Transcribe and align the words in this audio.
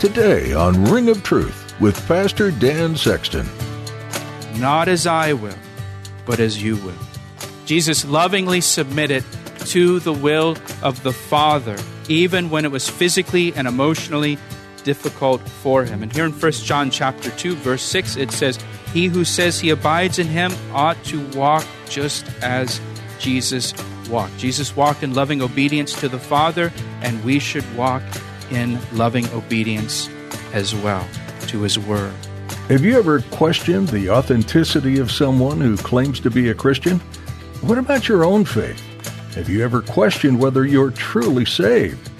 Today 0.00 0.54
on 0.54 0.82
Ring 0.84 1.10
of 1.10 1.22
Truth 1.22 1.78
with 1.78 2.08
Pastor 2.08 2.50
Dan 2.50 2.96
Sexton. 2.96 3.46
Not 4.56 4.88
as 4.88 5.06
I 5.06 5.34
will, 5.34 5.58
but 6.24 6.40
as 6.40 6.62
you 6.62 6.76
will. 6.76 6.94
Jesus 7.66 8.06
lovingly 8.06 8.62
submitted 8.62 9.22
to 9.66 10.00
the 10.00 10.14
will 10.14 10.56
of 10.82 11.02
the 11.02 11.12
Father, 11.12 11.76
even 12.08 12.48
when 12.48 12.64
it 12.64 12.70
was 12.70 12.88
physically 12.88 13.52
and 13.54 13.68
emotionally 13.68 14.38
difficult 14.84 15.46
for 15.46 15.84
him. 15.84 16.02
And 16.02 16.10
here 16.10 16.24
in 16.24 16.32
1 16.32 16.52
John 16.64 16.90
chapter 16.90 17.28
2 17.32 17.54
verse 17.56 17.82
6 17.82 18.16
it 18.16 18.32
says, 18.32 18.58
"He 18.94 19.08
who 19.08 19.22
says 19.22 19.60
he 19.60 19.68
abides 19.68 20.18
in 20.18 20.28
him 20.28 20.50
ought 20.72 21.04
to 21.04 21.20
walk 21.36 21.66
just 21.90 22.24
as 22.40 22.80
Jesus 23.18 23.74
walked." 24.08 24.38
Jesus 24.38 24.74
walked 24.74 25.02
in 25.02 25.12
loving 25.12 25.42
obedience 25.42 25.92
to 26.00 26.08
the 26.08 26.18
Father, 26.18 26.72
and 27.02 27.22
we 27.22 27.38
should 27.38 27.76
walk 27.76 28.02
in 28.50 28.78
loving 28.92 29.28
obedience 29.30 30.08
as 30.52 30.74
well 30.74 31.06
to 31.48 31.62
his 31.62 31.78
word. 31.78 32.14
Have 32.68 32.84
you 32.84 32.98
ever 32.98 33.20
questioned 33.32 33.88
the 33.88 34.10
authenticity 34.10 34.98
of 34.98 35.10
someone 35.10 35.60
who 35.60 35.76
claims 35.76 36.20
to 36.20 36.30
be 36.30 36.50
a 36.50 36.54
Christian? 36.54 37.00
What 37.62 37.78
about 37.78 38.08
your 38.08 38.24
own 38.24 38.44
faith? 38.44 38.80
Have 39.34 39.48
you 39.48 39.64
ever 39.64 39.82
questioned 39.82 40.40
whether 40.40 40.64
you're 40.64 40.90
truly 40.90 41.44
saved? 41.44 42.10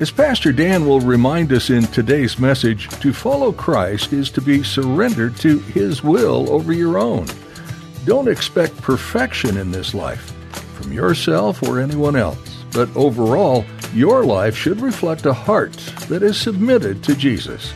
As 0.00 0.10
Pastor 0.10 0.50
Dan 0.52 0.84
will 0.84 1.00
remind 1.00 1.52
us 1.52 1.70
in 1.70 1.84
today's 1.84 2.38
message, 2.38 2.88
to 3.00 3.12
follow 3.12 3.52
Christ 3.52 4.12
is 4.12 4.30
to 4.30 4.40
be 4.40 4.64
surrendered 4.64 5.36
to 5.36 5.60
His 5.60 6.02
will 6.02 6.50
over 6.50 6.72
your 6.72 6.98
own. 6.98 7.26
Don't 8.04 8.26
expect 8.26 8.76
perfection 8.82 9.56
in 9.56 9.70
this 9.70 9.94
life 9.94 10.32
from 10.74 10.92
yourself 10.92 11.62
or 11.62 11.78
anyone 11.78 12.16
else, 12.16 12.51
but 12.72 12.94
overall, 12.96 13.64
your 13.94 14.24
life 14.24 14.56
should 14.56 14.80
reflect 14.80 15.26
a 15.26 15.32
heart 15.32 15.76
that 16.08 16.22
is 16.22 16.40
submitted 16.40 17.02
to 17.04 17.14
Jesus. 17.14 17.72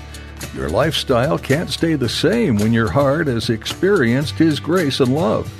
Your 0.55 0.69
lifestyle 0.69 1.39
can't 1.39 1.71
stay 1.71 1.95
the 1.95 2.09
same 2.09 2.57
when 2.57 2.73
your 2.73 2.91
heart 2.91 3.27
has 3.27 3.51
experienced 3.51 4.35
His 4.35 4.61
grace 4.61 5.01
and 5.01 5.15
love. 5.15 5.53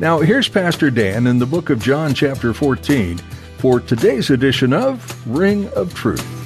Now, 0.00 0.20
here's 0.20 0.48
Pastor 0.48 0.90
Dan 0.90 1.26
in 1.26 1.38
the 1.38 1.46
book 1.46 1.70
of 1.70 1.80
John, 1.80 2.14
chapter 2.14 2.52
14, 2.52 3.18
for 3.58 3.80
today's 3.80 4.30
edition 4.30 4.72
of 4.72 5.26
Ring 5.26 5.68
of 5.74 5.94
Truth. 5.94 6.41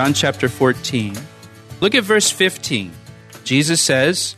John 0.00 0.14
chapter 0.14 0.48
14. 0.48 1.14
Look 1.82 1.94
at 1.94 2.04
verse 2.04 2.30
15. 2.30 2.90
Jesus 3.44 3.82
says, 3.82 4.34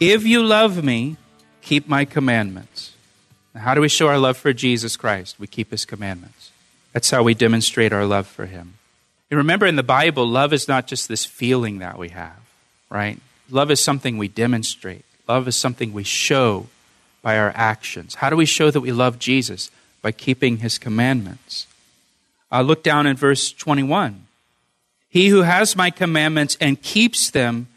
If 0.00 0.26
you 0.26 0.42
love 0.42 0.82
me, 0.82 1.16
keep 1.62 1.88
my 1.88 2.04
commandments. 2.04 2.92
Now, 3.54 3.60
how 3.60 3.74
do 3.76 3.80
we 3.80 3.88
show 3.88 4.08
our 4.08 4.18
love 4.18 4.36
for 4.36 4.52
Jesus 4.52 4.96
Christ? 4.96 5.38
We 5.38 5.46
keep 5.46 5.70
his 5.70 5.84
commandments. 5.84 6.50
That's 6.92 7.08
how 7.08 7.22
we 7.22 7.34
demonstrate 7.34 7.92
our 7.92 8.04
love 8.04 8.26
for 8.26 8.46
him. 8.46 8.74
And 9.30 9.38
remember, 9.38 9.64
in 9.64 9.76
the 9.76 9.84
Bible, 9.84 10.26
love 10.26 10.52
is 10.52 10.66
not 10.66 10.88
just 10.88 11.06
this 11.06 11.24
feeling 11.24 11.78
that 11.78 11.98
we 11.98 12.08
have, 12.08 12.40
right? 12.90 13.20
Love 13.48 13.70
is 13.70 13.78
something 13.78 14.18
we 14.18 14.26
demonstrate, 14.26 15.04
love 15.28 15.46
is 15.46 15.54
something 15.54 15.92
we 15.92 16.02
show 16.02 16.66
by 17.22 17.38
our 17.38 17.52
actions. 17.54 18.16
How 18.16 18.28
do 18.28 18.34
we 18.34 18.44
show 18.44 18.72
that 18.72 18.80
we 18.80 18.90
love 18.90 19.20
Jesus? 19.20 19.70
By 20.02 20.10
keeping 20.10 20.56
his 20.56 20.78
commandments. 20.78 21.68
Uh, 22.50 22.62
look 22.62 22.82
down 22.82 23.06
in 23.06 23.16
verse 23.16 23.52
21. 23.52 24.25
He 25.16 25.28
who 25.28 25.44
has 25.44 25.74
my 25.74 25.88
commandments 25.88 26.58
and 26.60 26.82
keeps 26.82 27.30
them, 27.30 27.68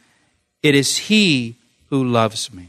it 0.62 0.76
is 0.76 1.08
he 1.08 1.56
who 1.90 2.04
loves 2.04 2.54
me. 2.54 2.68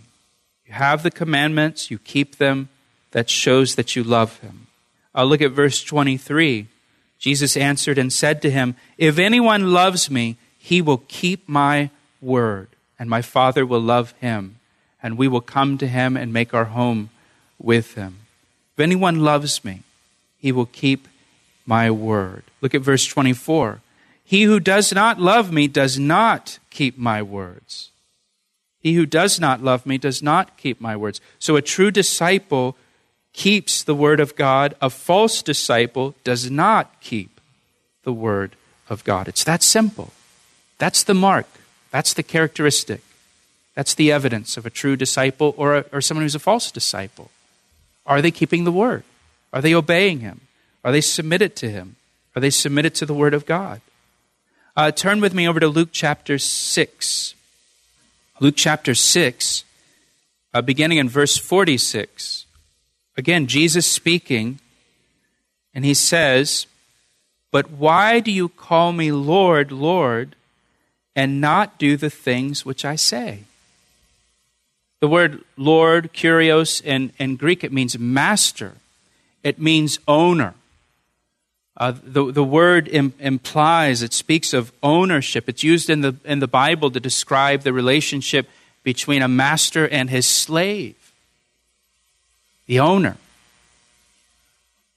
You 0.65 0.75
have 0.75 1.03
the 1.03 1.11
commandments, 1.11 1.91
you 1.91 1.99
keep 1.99 2.37
them, 2.37 2.69
that 3.11 3.29
shows 3.29 3.75
that 3.75 3.97
you 3.97 4.05
love 4.05 4.39
him. 4.39 4.69
Uh, 5.13 5.25
look 5.25 5.43
at 5.43 5.51
verse 5.51 5.83
23. 5.83 6.69
Jesus 7.19 7.57
answered 7.57 7.99
and 7.99 8.13
said 8.13 8.41
to 8.43 8.49
him, 8.49 8.77
If 8.97 9.19
anyone 9.19 9.73
loves 9.73 10.09
me, 10.09 10.37
he 10.57 10.81
will 10.81 11.03
keep 11.09 11.49
my 11.49 11.91
word, 12.21 12.69
and 12.97 13.11
my 13.11 13.23
Father 13.23 13.67
will 13.67 13.81
love 13.81 14.15
him, 14.21 14.61
and 15.03 15.19
we 15.19 15.27
will 15.27 15.41
come 15.41 15.79
to 15.79 15.89
him 15.89 16.17
and 16.17 16.33
make 16.33 16.55
our 16.55 16.67
home 16.67 17.11
with 17.59 17.95
him. 17.95 18.19
If 18.75 18.85
anyone 18.85 19.19
loves 19.19 19.65
me, 19.65 19.83
he 20.39 20.53
will 20.53 20.67
keep 20.67 21.09
my 21.67 21.91
word. 21.91 22.45
Look 22.61 22.77
at 22.77 22.83
verse 22.83 23.05
24. 23.05 23.81
He 24.31 24.45
who 24.45 24.61
does 24.61 24.95
not 24.95 25.21
love 25.21 25.51
me 25.51 25.67
does 25.67 25.99
not 25.99 26.61
keep 26.71 26.97
my 26.97 27.21
words. 27.21 27.91
He 28.79 28.95
who 28.95 29.05
does 29.05 29.41
not 29.41 29.61
love 29.61 29.85
me 29.85 29.99
does 29.99 30.23
not 30.23 30.57
keep 30.57 30.81
my 30.81 30.95
words. 30.95 31.21
So 31.41 31.57
a 31.57 31.63
true 31.63 31.91
disciple 31.91 32.77
keeps 33.33 33.83
the 33.83 33.93
word 33.93 34.21
of 34.21 34.37
God. 34.37 34.77
A 34.81 34.89
false 34.89 35.43
disciple 35.43 36.15
does 36.23 36.49
not 36.49 37.01
keep 37.01 37.41
the 38.05 38.13
word 38.13 38.55
of 38.89 39.03
God. 39.03 39.27
It's 39.27 39.43
that 39.43 39.65
simple. 39.65 40.13
That's 40.79 41.03
the 41.03 41.13
mark. 41.13 41.49
That's 41.91 42.15
the 42.15 42.23
characteristic. 42.23 43.03
That's 43.75 43.95
the 43.95 44.13
evidence 44.13 44.57
of 44.57 44.65
a 44.65 44.71
true 44.71 44.95
disciple 44.95 45.57
or, 45.57 45.79
a, 45.79 45.85
or 45.91 46.01
someone 46.01 46.23
who's 46.23 46.37
a 46.37 46.39
false 46.39 46.71
disciple. 46.71 47.33
Are 48.07 48.23
they 48.23 48.31
keeping 48.31 48.63
the 48.63 48.71
word? 48.71 49.03
Are 49.53 49.61
they 49.61 49.75
obeying 49.75 50.21
him? 50.21 50.43
Are 50.85 50.93
they 50.93 51.01
submitted 51.01 51.57
to 51.57 51.69
him? 51.69 51.97
Are 52.37 52.41
they 52.41 52.51
submitted 52.51 52.95
to 52.95 53.07
the 53.07 53.13
word 53.13 53.35
of 53.35 53.45
God? 53.45 53.81
Uh, 54.77 54.93
turn 54.93 55.21
with 55.21 55.35
me 55.35 55.49
over 55.49 55.59
to 55.59 55.67
Luke 55.67 55.89
chapter 55.91 56.39
6. 56.39 57.35
Luke 58.39 58.55
chapter 58.57 58.95
6, 58.95 59.65
uh, 60.55 60.63
beginning 60.63 60.99
in 60.99 61.09
verse 61.09 61.37
46. 61.37 62.47
Again, 63.17 63.49
Jesus 63.49 63.85
speaking, 63.85 64.61
and 65.75 65.85
he 65.85 65.93
says, 65.93 66.67
But 67.51 67.71
why 67.71 68.21
do 68.21 68.31
you 68.31 68.49
call 68.49 68.93
me 68.93 69.11
Lord, 69.11 69.73
Lord, 69.73 70.37
and 71.17 71.41
not 71.41 71.77
do 71.77 71.97
the 71.97 72.09
things 72.09 72.65
which 72.65 72.85
I 72.85 72.95
say? 72.95 73.41
The 75.01 75.09
word 75.09 75.43
Lord, 75.57 76.13
kurios, 76.13 76.81
in, 76.83 77.13
in 77.19 77.37
Greek, 77.37 77.65
it 77.65 77.73
means 77.73 77.99
master, 77.99 78.75
it 79.43 79.59
means 79.59 79.99
owner. 80.07 80.55
Uh, 81.81 81.95
the, 82.05 82.31
the 82.31 82.45
word 82.45 82.89
Im- 82.89 83.15
implies, 83.19 84.03
it 84.03 84.13
speaks 84.13 84.53
of 84.53 84.71
ownership. 84.83 85.49
It's 85.49 85.65
used 85.65 85.89
in 85.89 86.03
the, 86.03 86.15
in 86.27 86.39
the 86.39 86.47
Bible 86.47 86.91
to 86.91 87.01
describe 87.01 87.63
the 87.63 87.73
relationship 87.73 88.51
between 88.83 89.23
a 89.23 89.29
master 89.29 89.89
and 89.89 90.11
his 90.11 90.27
slave, 90.27 90.95
the 92.67 92.81
owner. 92.81 93.17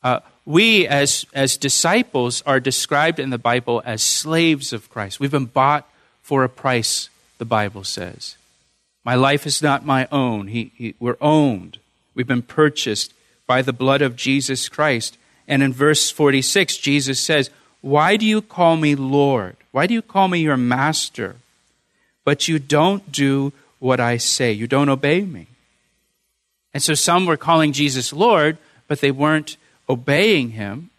Uh, 0.03 0.19
we, 0.45 0.85
as, 0.85 1.25
as 1.33 1.55
disciples, 1.55 2.43
are 2.45 2.59
described 2.59 3.17
in 3.17 3.29
the 3.29 3.37
Bible 3.37 3.81
as 3.85 4.03
slaves 4.03 4.73
of 4.73 4.89
Christ. 4.89 5.21
We've 5.21 5.31
been 5.31 5.45
bought 5.45 5.87
for 6.21 6.43
a 6.43 6.49
price, 6.49 7.07
the 7.37 7.45
Bible 7.45 7.85
says. 7.85 8.35
My 9.05 9.15
life 9.15 9.47
is 9.47 9.61
not 9.61 9.85
my 9.85 10.05
own. 10.11 10.47
He, 10.47 10.73
he, 10.75 10.95
we're 10.99 11.15
owned. 11.21 11.77
We've 12.13 12.27
been 12.27 12.41
purchased 12.41 13.13
by 13.47 13.61
the 13.61 13.71
blood 13.71 14.01
of 14.01 14.17
Jesus 14.17 14.67
Christ. 14.67 15.17
And 15.47 15.61
in 15.61 15.73
verse 15.73 16.09
46, 16.09 16.77
Jesus 16.77 17.19
says, 17.19 17.49
Why 17.81 18.17
do 18.17 18.25
you 18.25 18.41
call 18.41 18.77
me 18.77 18.95
Lord? 18.95 19.55
Why 19.71 19.87
do 19.87 19.93
you 19.93 20.01
call 20.01 20.27
me 20.27 20.39
your 20.39 20.57
master? 20.57 21.35
But 22.23 22.47
you 22.47 22.59
don't 22.59 23.11
do 23.11 23.53
what 23.79 23.99
I 23.99 24.17
say. 24.17 24.51
You 24.51 24.67
don't 24.67 24.89
obey 24.89 25.21
me. 25.21 25.47
And 26.73 26.81
so 26.81 26.93
some 26.93 27.25
were 27.25 27.37
calling 27.37 27.73
Jesus 27.73 28.13
Lord, 28.13 28.57
but 28.87 29.01
they 29.01 29.11
weren't 29.11 29.57
obeying 29.89 30.51
him. 30.51 30.89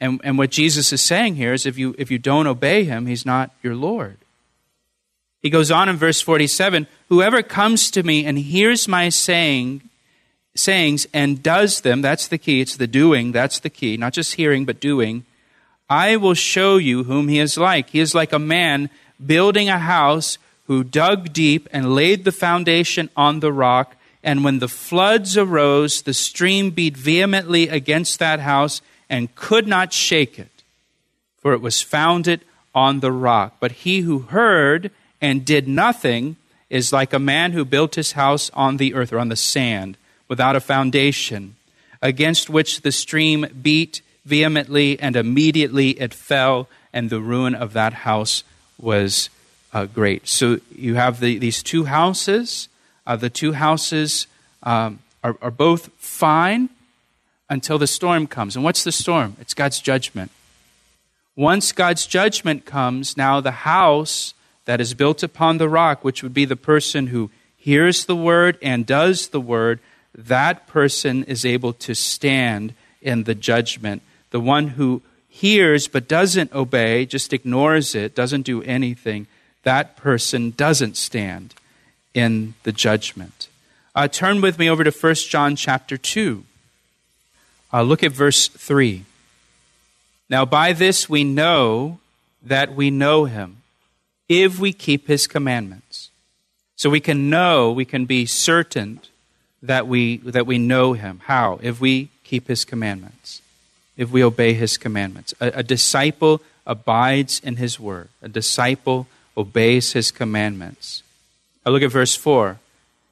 And, 0.00 0.20
and 0.22 0.38
what 0.38 0.50
Jesus 0.50 0.92
is 0.92 1.00
saying 1.00 1.34
here 1.34 1.52
is 1.52 1.66
if 1.66 1.76
you, 1.76 1.94
if 1.98 2.10
you 2.10 2.18
don't 2.18 2.46
obey 2.46 2.84
him, 2.84 3.06
he's 3.06 3.26
not 3.26 3.50
your 3.62 3.74
Lord. 3.74 4.16
He 5.42 5.50
goes 5.50 5.70
on 5.70 5.88
in 5.88 5.96
verse 5.96 6.20
47 6.20 6.86
Whoever 7.08 7.42
comes 7.42 7.90
to 7.92 8.02
me 8.02 8.24
and 8.24 8.38
hears 8.38 8.86
my 8.86 9.08
saying, 9.08 9.82
sayings 10.58 11.06
and 11.12 11.42
does 11.42 11.80
them, 11.80 12.02
that's 12.02 12.28
the 12.28 12.38
key, 12.38 12.60
it's 12.60 12.76
the 12.76 12.86
doing, 12.86 13.32
that's 13.32 13.60
the 13.60 13.70
key, 13.70 13.96
not 13.96 14.12
just 14.12 14.34
hearing, 14.34 14.64
but 14.64 14.80
doing, 14.80 15.24
I 15.88 16.16
will 16.16 16.34
show 16.34 16.76
you 16.76 17.04
whom 17.04 17.28
he 17.28 17.38
is 17.38 17.56
like. 17.56 17.90
He 17.90 18.00
is 18.00 18.14
like 18.14 18.32
a 18.32 18.38
man 18.38 18.90
building 19.24 19.68
a 19.68 19.78
house 19.78 20.38
who 20.66 20.84
dug 20.84 21.32
deep 21.32 21.68
and 21.72 21.94
laid 21.94 22.24
the 22.24 22.32
foundation 22.32 23.08
on 23.16 23.40
the 23.40 23.52
rock. 23.52 23.96
And 24.22 24.44
when 24.44 24.58
the 24.58 24.68
floods 24.68 25.36
arose, 25.36 26.02
the 26.02 26.12
stream 26.12 26.70
beat 26.70 26.96
vehemently 26.96 27.68
against 27.68 28.18
that 28.18 28.40
house 28.40 28.82
and 29.08 29.34
could 29.34 29.66
not 29.66 29.94
shake 29.94 30.38
it, 30.38 30.62
for 31.40 31.54
it 31.54 31.62
was 31.62 31.80
founded 31.80 32.42
on 32.74 33.00
the 33.00 33.12
rock. 33.12 33.56
But 33.60 33.72
he 33.72 34.00
who 34.00 34.20
heard 34.20 34.90
and 35.22 35.44
did 35.44 35.66
nothing 35.66 36.36
is 36.68 36.92
like 36.92 37.14
a 37.14 37.18
man 37.18 37.52
who 37.52 37.64
built 37.64 37.94
his 37.94 38.12
house 38.12 38.50
on 38.52 38.76
the 38.76 38.92
earth 38.92 39.12
or 39.12 39.18
on 39.18 39.30
the 39.30 39.36
sand 39.36 39.96
without 40.28 40.56
a 40.56 40.60
foundation, 40.60 41.56
against 42.00 42.48
which 42.48 42.82
the 42.82 42.92
stream 42.92 43.46
beat 43.62 44.02
vehemently, 44.24 45.00
and 45.00 45.16
immediately 45.16 45.90
it 46.00 46.14
fell, 46.14 46.68
and 46.92 47.10
the 47.10 47.20
ruin 47.20 47.54
of 47.54 47.72
that 47.72 47.92
house 47.92 48.44
was 48.78 49.30
uh, 49.72 49.86
great. 49.86 50.28
So 50.28 50.60
you 50.74 50.94
have 50.94 51.20
the, 51.20 51.38
these 51.38 51.62
two 51.62 51.84
houses. 51.84 52.68
Uh, 53.06 53.16
the 53.16 53.30
two 53.30 53.52
houses 53.52 54.26
um, 54.62 55.00
are, 55.24 55.36
are 55.40 55.50
both 55.50 55.90
fine 55.98 56.68
until 57.50 57.78
the 57.78 57.86
storm 57.86 58.26
comes. 58.26 58.54
And 58.54 58.64
what's 58.64 58.84
the 58.84 58.92
storm? 58.92 59.36
It's 59.40 59.54
God's 59.54 59.80
judgment. 59.80 60.30
Once 61.34 61.72
God's 61.72 62.06
judgment 62.06 62.64
comes, 62.64 63.16
now 63.16 63.40
the 63.40 63.50
house 63.50 64.34
that 64.64 64.80
is 64.80 64.92
built 64.92 65.22
upon 65.22 65.58
the 65.58 65.68
rock, 65.68 66.04
which 66.04 66.22
would 66.22 66.34
be 66.34 66.44
the 66.44 66.56
person 66.56 67.06
who 67.06 67.30
hears 67.56 68.04
the 68.04 68.16
word 68.16 68.58
and 68.60 68.84
does 68.84 69.28
the 69.28 69.40
word, 69.40 69.80
that 70.18 70.66
person 70.66 71.22
is 71.24 71.44
able 71.44 71.72
to 71.72 71.94
stand 71.94 72.74
in 73.00 73.22
the 73.22 73.36
judgment. 73.36 74.02
The 74.30 74.40
one 74.40 74.68
who 74.68 75.00
hears 75.28 75.86
but 75.86 76.08
doesn't 76.08 76.52
obey, 76.52 77.06
just 77.06 77.32
ignores 77.32 77.94
it, 77.94 78.16
doesn't 78.16 78.42
do 78.42 78.60
anything, 78.64 79.28
that 79.62 79.96
person 79.96 80.50
doesn't 80.50 80.96
stand 80.96 81.54
in 82.14 82.54
the 82.64 82.72
judgment. 82.72 83.48
Uh, 83.94 84.08
turn 84.08 84.40
with 84.40 84.58
me 84.58 84.68
over 84.68 84.82
to 84.82 84.90
1 84.90 85.14
John 85.14 85.54
chapter 85.54 85.96
2. 85.96 86.44
Uh, 87.72 87.82
look 87.82 88.02
at 88.02 88.10
verse 88.10 88.48
3. 88.48 89.04
Now, 90.28 90.44
by 90.44 90.72
this 90.72 91.08
we 91.08 91.22
know 91.22 92.00
that 92.42 92.74
we 92.74 92.90
know 92.90 93.26
him 93.26 93.58
if 94.28 94.58
we 94.58 94.72
keep 94.72 95.06
his 95.06 95.28
commandments. 95.28 96.10
So 96.74 96.90
we 96.90 97.00
can 97.00 97.30
know, 97.30 97.70
we 97.70 97.84
can 97.84 98.04
be 98.04 98.26
certain 98.26 99.00
that 99.62 99.86
we, 99.86 100.18
that 100.18 100.46
we 100.46 100.58
know 100.58 100.92
him. 100.92 101.20
How? 101.24 101.58
If 101.62 101.80
we 101.80 102.10
keep 102.24 102.48
his 102.48 102.64
commandments, 102.64 103.42
if 103.96 104.10
we 104.10 104.22
obey 104.22 104.54
his 104.54 104.76
commandments. 104.76 105.34
A, 105.40 105.48
a 105.48 105.62
disciple 105.62 106.40
abides 106.66 107.40
in 107.40 107.56
his 107.56 107.80
word, 107.80 108.08
a 108.22 108.28
disciple 108.28 109.06
obeys 109.36 109.92
his 109.92 110.10
commandments. 110.10 111.02
I 111.64 111.70
look 111.70 111.82
at 111.82 111.90
verse 111.90 112.14
4. 112.14 112.58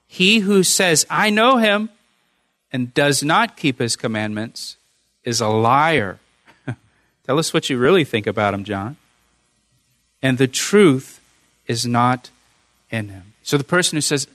He 0.08 0.40
who 0.40 0.62
says, 0.62 1.06
I 1.10 1.30
know 1.30 1.56
him, 1.56 1.90
and 2.72 2.92
does 2.94 3.22
not 3.22 3.56
keep 3.56 3.78
his 3.78 3.96
commandments 3.96 4.76
is 5.24 5.40
a 5.40 5.48
liar. 5.48 6.18
Tell 7.26 7.38
us 7.38 7.54
what 7.54 7.70
you 7.70 7.78
really 7.78 8.04
think 8.04 8.26
about 8.26 8.54
him, 8.54 8.64
John 8.64 8.96
and 10.22 10.38
the 10.38 10.48
truth 10.48 11.20
is 11.66 11.86
not 11.86 12.30
in 12.90 13.08
him. 13.10 13.34
So 13.42 13.56
the 13.56 13.64
person 13.64 13.96
who 13.96 14.00
says, 14.00 14.26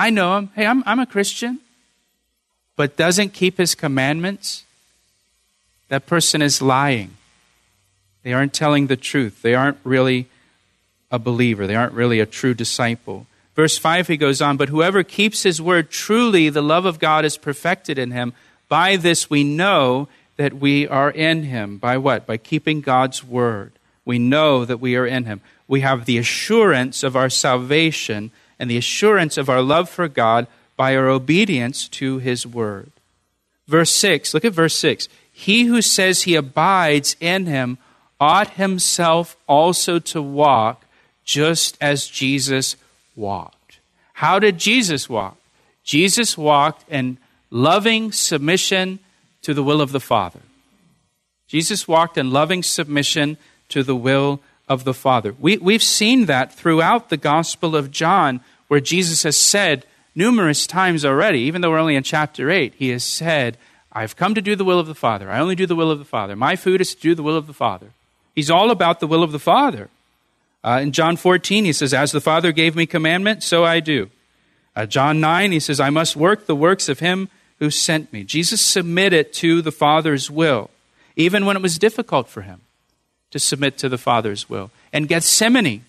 I 0.00 0.08
know 0.08 0.38
him, 0.38 0.50
hey, 0.56 0.64
I'm, 0.64 0.82
I'm 0.86 0.98
a 0.98 1.04
Christian, 1.04 1.60
but 2.74 2.96
doesn't 2.96 3.34
keep 3.34 3.58
his 3.58 3.74
commandments, 3.74 4.64
that 5.88 6.06
person 6.06 6.40
is 6.40 6.62
lying. 6.62 7.18
They 8.22 8.32
aren't 8.32 8.54
telling 8.54 8.86
the 8.86 8.96
truth. 8.96 9.42
They 9.42 9.54
aren't 9.54 9.76
really 9.84 10.26
a 11.10 11.18
believer. 11.18 11.66
They 11.66 11.76
aren't 11.76 11.92
really 11.92 12.18
a 12.18 12.24
true 12.24 12.54
disciple. 12.54 13.26
Verse 13.54 13.76
5, 13.76 14.08
he 14.08 14.16
goes 14.16 14.40
on, 14.40 14.56
But 14.56 14.70
whoever 14.70 15.02
keeps 15.02 15.42
his 15.42 15.60
word, 15.60 15.90
truly 15.90 16.48
the 16.48 16.62
love 16.62 16.86
of 16.86 16.98
God 16.98 17.26
is 17.26 17.36
perfected 17.36 17.98
in 17.98 18.10
him. 18.10 18.32
By 18.70 18.96
this 18.96 19.28
we 19.28 19.44
know 19.44 20.08
that 20.38 20.54
we 20.54 20.88
are 20.88 21.10
in 21.10 21.42
him. 21.42 21.76
By 21.76 21.98
what? 21.98 22.24
By 22.24 22.38
keeping 22.38 22.80
God's 22.80 23.22
word. 23.22 23.72
We 24.06 24.18
know 24.18 24.64
that 24.64 24.80
we 24.80 24.96
are 24.96 25.06
in 25.06 25.26
him. 25.26 25.42
We 25.68 25.82
have 25.82 26.06
the 26.06 26.16
assurance 26.16 27.02
of 27.02 27.16
our 27.16 27.28
salvation 27.28 28.30
and 28.60 28.70
the 28.70 28.76
assurance 28.76 29.36
of 29.38 29.48
our 29.48 29.62
love 29.62 29.88
for 29.88 30.06
God 30.06 30.46
by 30.76 30.94
our 30.94 31.08
obedience 31.08 31.88
to 31.88 32.18
his 32.18 32.46
word. 32.46 32.92
Verse 33.66 33.90
6, 33.90 34.34
look 34.34 34.44
at 34.44 34.52
verse 34.52 34.76
6. 34.76 35.08
He 35.32 35.64
who 35.64 35.80
says 35.80 36.22
he 36.22 36.34
abides 36.34 37.16
in 37.18 37.46
him 37.46 37.78
ought 38.20 38.50
himself 38.50 39.36
also 39.48 39.98
to 39.98 40.20
walk 40.20 40.84
just 41.24 41.78
as 41.80 42.06
Jesus 42.06 42.76
walked. 43.16 43.78
How 44.14 44.38
did 44.38 44.58
Jesus 44.58 45.08
walk? 45.08 45.38
Jesus 45.82 46.36
walked 46.36 46.84
in 46.90 47.16
loving 47.50 48.12
submission 48.12 48.98
to 49.42 49.54
the 49.54 49.62
will 49.62 49.80
of 49.80 49.92
the 49.92 50.00
Father. 50.00 50.40
Jesus 51.48 51.88
walked 51.88 52.18
in 52.18 52.30
loving 52.30 52.62
submission 52.62 53.38
to 53.70 53.82
the 53.82 53.96
will 53.96 54.40
of 54.68 54.84
the 54.84 54.94
Father. 54.94 55.34
We, 55.40 55.56
we've 55.56 55.82
seen 55.82 56.26
that 56.26 56.52
throughout 56.52 57.08
the 57.08 57.16
Gospel 57.16 57.74
of 57.74 57.90
John, 57.90 58.40
where 58.70 58.78
Jesus 58.78 59.24
has 59.24 59.36
said 59.36 59.84
numerous 60.14 60.64
times 60.64 61.04
already, 61.04 61.40
even 61.40 61.60
though 61.60 61.70
we're 61.70 61.80
only 61.80 61.96
in 61.96 62.04
chapter 62.04 62.52
8, 62.52 62.72
he 62.76 62.90
has 62.90 63.02
said, 63.02 63.58
I've 63.92 64.14
come 64.14 64.32
to 64.36 64.40
do 64.40 64.54
the 64.54 64.64
will 64.64 64.78
of 64.78 64.86
the 64.86 64.94
Father. 64.94 65.28
I 65.28 65.40
only 65.40 65.56
do 65.56 65.66
the 65.66 65.74
will 65.74 65.90
of 65.90 65.98
the 65.98 66.04
Father. 66.04 66.36
My 66.36 66.54
food 66.54 66.80
is 66.80 66.94
to 66.94 67.00
do 67.00 67.16
the 67.16 67.22
will 67.24 67.36
of 67.36 67.48
the 67.48 67.52
Father. 67.52 67.88
He's 68.32 68.48
all 68.48 68.70
about 68.70 69.00
the 69.00 69.08
will 69.08 69.24
of 69.24 69.32
the 69.32 69.40
Father. 69.40 69.88
Uh, 70.62 70.78
in 70.80 70.92
John 70.92 71.16
14, 71.16 71.64
he 71.64 71.72
says, 71.72 71.92
As 71.92 72.12
the 72.12 72.20
Father 72.20 72.52
gave 72.52 72.76
me 72.76 72.86
commandment, 72.86 73.42
so 73.42 73.64
I 73.64 73.80
do. 73.80 74.08
Uh, 74.76 74.86
John 74.86 75.18
9, 75.18 75.50
he 75.50 75.58
says, 75.58 75.80
I 75.80 75.90
must 75.90 76.14
work 76.14 76.46
the 76.46 76.54
works 76.54 76.88
of 76.88 77.00
him 77.00 77.28
who 77.58 77.70
sent 77.70 78.12
me. 78.12 78.22
Jesus 78.22 78.60
submitted 78.60 79.32
to 79.32 79.62
the 79.62 79.72
Father's 79.72 80.30
will, 80.30 80.70
even 81.16 81.44
when 81.44 81.56
it 81.56 81.62
was 81.62 81.76
difficult 81.76 82.28
for 82.28 82.42
him 82.42 82.60
to 83.32 83.40
submit 83.40 83.78
to 83.78 83.88
the 83.88 83.98
Father's 83.98 84.48
will. 84.48 84.70
And 84.92 85.08
Gethsemane, 85.08 85.82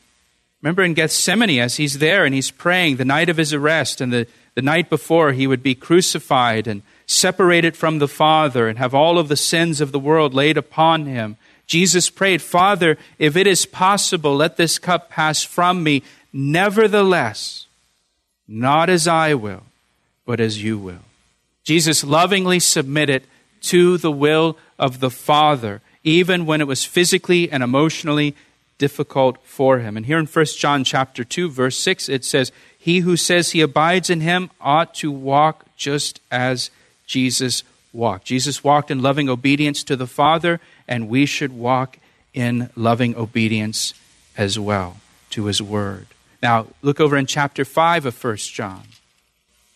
remember 0.62 0.84
in 0.84 0.94
Gethsemane, 0.94 1.60
as 1.60 1.78
he's 1.78 2.00
there 2.00 2.26
and 2.26 2.36
he's 2.36 2.52
praying 2.52 2.98
the 2.98 3.06
night 3.06 3.30
of 3.30 3.38
his 3.38 3.54
arrest 3.54 4.02
and 4.02 4.12
the, 4.12 4.28
the 4.56 4.62
night 4.62 4.90
before 4.90 5.32
he 5.32 5.48
would 5.48 5.64
be 5.64 5.76
crucified 5.76 6.68
and 6.68 6.82
separated 7.06 7.76
from 7.76 8.00
the 8.00 8.08
Father 8.08 8.68
and 8.68 8.78
have 8.78 8.94
all 8.94 9.18
of 9.18 9.28
the 9.28 9.36
sins 9.36 9.82
of 9.82 9.92
the 9.92 10.00
world 10.00 10.34
laid 10.34 10.58
upon 10.58 11.06
him. 11.06 11.38
Jesus 11.68 12.10
prayed, 12.10 12.42
Father, 12.42 12.98
if 13.18 13.36
it 13.36 13.48
is 13.48 13.66
possible, 13.66 14.36
let 14.36 14.58
this 14.58 14.78
cup 14.78 15.10
pass 15.10 15.44
from 15.44 15.84
me. 15.84 16.04
Nevertheless, 16.34 17.66
not 18.48 18.90
as 18.90 19.08
I 19.08 19.34
will, 19.34 19.64
but 20.26 20.40
as 20.40 20.64
you 20.64 20.78
will. 20.78 21.06
Jesus 21.64 22.04
lovingly 22.04 22.60
submitted 22.60 23.24
to 23.62 23.98
the 23.98 24.12
will 24.12 24.58
of 24.78 25.00
the 25.00 25.12
Father 25.12 25.82
even 26.04 26.46
when 26.46 26.62
it 26.62 26.68
was 26.68 26.84
physically 26.84 27.52
and 27.52 27.62
emotionally 27.62 28.36
difficult 28.82 29.38
for 29.44 29.78
him. 29.78 29.96
And 29.96 30.08
here 30.08 30.18
in 30.18 30.26
1 30.26 30.46
John 30.58 30.84
chapter 30.84 31.24
2 31.24 31.52
verse 31.52 31.78
6 31.78 32.10
it 32.10 32.26
says, 32.26 32.52
"He 32.76 33.02
who 33.02 33.16
says 33.16 33.52
he 33.52 33.62
abides 33.62 34.10
in 34.10 34.22
him 34.22 34.50
ought 34.60 34.96
to 34.96 35.12
walk 35.12 35.68
just 35.78 36.20
as 36.32 36.72
Jesus 37.06 37.62
walked." 37.94 38.26
Jesus 38.26 38.64
walked 38.64 38.90
in 38.90 39.04
loving 39.04 39.30
obedience 39.30 39.84
to 39.84 39.96
the 39.96 40.08
Father, 40.08 40.60
and 40.88 41.10
we 41.10 41.28
should 41.28 41.54
walk 41.54 42.00
in 42.34 42.72
loving 42.76 43.16
obedience 43.16 43.94
as 44.36 44.58
well 44.58 44.98
to 45.30 45.46
his 45.46 45.62
word. 45.62 46.08
Now, 46.42 46.66
look 46.82 47.00
over 47.00 47.16
in 47.16 47.28
chapter 47.28 47.64
5 47.64 48.08
of 48.08 48.16
1 48.16 48.38
John. 48.52 48.86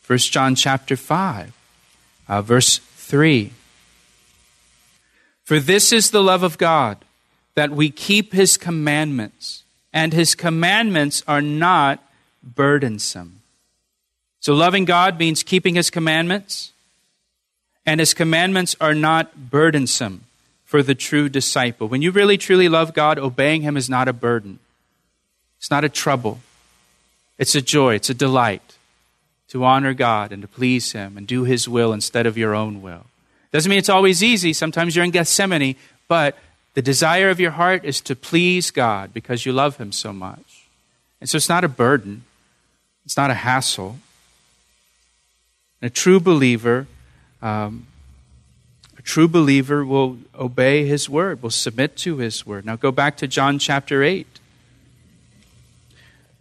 1 0.08 0.18
John 0.18 0.56
chapter 0.56 0.98
5, 0.98 1.54
uh, 2.28 2.42
verse 2.42 2.80
3. 2.80 3.52
For 5.44 5.60
this 5.60 5.94
is 5.94 6.10
the 6.10 6.24
love 6.24 6.42
of 6.42 6.58
God, 6.58 7.05
that 7.56 7.72
we 7.72 7.90
keep 7.90 8.34
his 8.34 8.58
commandments, 8.58 9.64
and 9.94 10.14
his 10.14 10.36
commandments 10.36 11.24
are 11.28 11.42
not 11.42 12.04
burdensome. 12.44 13.42
So, 14.40 14.54
loving 14.54 14.86
God 14.86 15.18
means 15.18 15.42
keeping 15.42 15.76
his 15.76 15.90
commandments, 15.90 16.72
and 17.86 18.00
his 18.00 18.14
commandments 18.14 18.76
are 18.80 18.94
not 18.94 19.50
burdensome 19.50 20.26
for 20.66 20.84
the 20.84 20.96
true 20.96 21.30
disciple. 21.30 21.88
When 21.88 22.02
you 22.02 22.12
really 22.12 22.38
truly 22.38 22.68
love 22.68 22.94
God, 22.94 23.18
obeying 23.18 23.62
him 23.62 23.78
is 23.78 23.90
not 23.90 24.08
a 24.08 24.14
burden, 24.14 24.60
it's 25.58 25.72
not 25.72 25.84
a 25.84 25.90
trouble, 25.90 26.42
it's 27.38 27.56
a 27.56 27.62
joy, 27.62 27.96
it's 27.96 28.10
a 28.10 28.14
delight 28.14 28.76
to 29.48 29.64
honor 29.64 29.94
God 29.94 30.32
and 30.32 30.42
to 30.42 30.48
please 30.48 30.92
him 30.92 31.18
and 31.18 31.26
do 31.26 31.44
his 31.44 31.70
will 31.70 31.94
instead 31.94 32.26
of 32.26 32.38
your 32.38 32.54
own 32.54 32.82
will. 32.82 33.06
Doesn't 33.52 33.70
mean 33.70 33.80
it's 33.80 33.90
always 33.90 34.22
easy. 34.22 34.52
Sometimes 34.52 34.96
you're 34.96 35.06
in 35.06 35.12
Gethsemane, 35.12 35.76
but 36.08 36.38
the 36.76 36.82
desire 36.82 37.30
of 37.30 37.40
your 37.40 37.52
heart 37.52 37.84
is 37.86 38.02
to 38.02 38.16
please 38.16 38.70
God 38.70 39.14
because 39.14 39.46
you 39.46 39.54
love 39.54 39.78
Him 39.78 39.92
so 39.92 40.14
much. 40.14 40.68
And 41.20 41.30
so 41.30 41.38
it's 41.38 41.50
not 41.50 41.64
a 41.64 41.70
burden, 41.70 42.24
it's 43.06 43.18
not 43.18 43.32
a 43.32 43.36
hassle. 43.36 43.98
And 45.82 45.90
a 45.90 45.94
true 45.94 46.20
believer, 46.20 46.86
um, 47.42 47.88
a 48.98 49.02
true 49.02 49.28
believer 49.28 49.86
will 49.86 50.18
obey 50.38 50.86
His 50.86 51.10
word, 51.10 51.42
will 51.42 51.50
submit 51.50 51.96
to 51.98 52.18
His 52.18 52.46
word. 52.46 52.66
Now 52.66 52.76
go 52.76 52.92
back 52.92 53.18
to 53.18 53.28
John 53.28 53.58
chapter 53.58 54.04
8. 54.04 54.28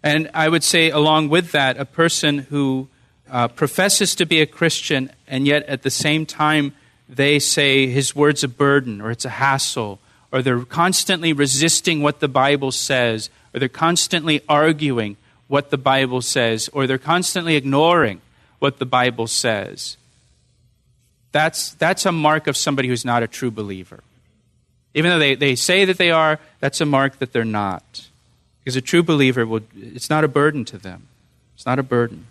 And 0.02 0.30
I 0.34 0.48
would 0.48 0.64
say, 0.64 0.90
along 0.90 1.28
with 1.30 1.52
that, 1.52 1.78
a 1.78 1.84
person 1.84 2.40
who 2.40 2.88
uh, 3.30 3.48
professes 3.48 4.14
to 4.16 4.26
be 4.26 4.40
a 4.40 4.46
Christian 4.46 5.10
and 5.26 5.46
yet 5.46 5.62
at 5.66 5.82
the 5.82 5.90
same 5.90 6.26
time 6.26 6.74
they 7.08 7.38
say 7.38 7.86
his 7.86 8.14
word's 8.14 8.44
a 8.44 8.48
burden 8.48 9.00
or 9.00 9.10
it's 9.10 9.24
a 9.24 9.30
hassle 9.30 9.98
or 10.34 10.42
they're 10.42 10.64
constantly 10.64 11.32
resisting 11.32 12.02
what 12.02 12.18
the 12.18 12.26
Bible 12.26 12.72
says 12.72 13.30
or 13.54 13.60
they're 13.60 13.68
constantly 13.68 14.42
arguing 14.48 15.16
what 15.46 15.70
the 15.70 15.78
Bible 15.78 16.20
says 16.20 16.68
or 16.72 16.88
they're 16.88 16.98
constantly 16.98 17.54
ignoring 17.54 18.20
what 18.58 18.80
the 18.80 18.84
Bible 18.84 19.28
says. 19.28 19.96
That's, 21.30 21.74
that's 21.74 22.04
a 22.04 22.10
mark 22.10 22.48
of 22.48 22.56
somebody 22.56 22.88
who's 22.88 23.04
not 23.04 23.22
a 23.22 23.28
true 23.28 23.52
believer. 23.52 24.02
Even 24.92 25.12
though 25.12 25.20
they, 25.20 25.36
they 25.36 25.54
say 25.54 25.84
that 25.84 25.98
they 25.98 26.10
are, 26.10 26.40
that's 26.58 26.80
a 26.80 26.86
mark 26.86 27.20
that 27.20 27.32
they're 27.32 27.44
not. 27.44 28.08
Because 28.58 28.74
a 28.74 28.80
true 28.80 29.04
believer, 29.04 29.46
will, 29.46 29.60
it's 29.76 30.10
not 30.10 30.24
a 30.24 30.28
burden 30.28 30.64
to 30.64 30.78
them. 30.78 31.06
It's 31.54 31.64
not 31.64 31.78
a 31.78 31.84
burden. 31.84 32.26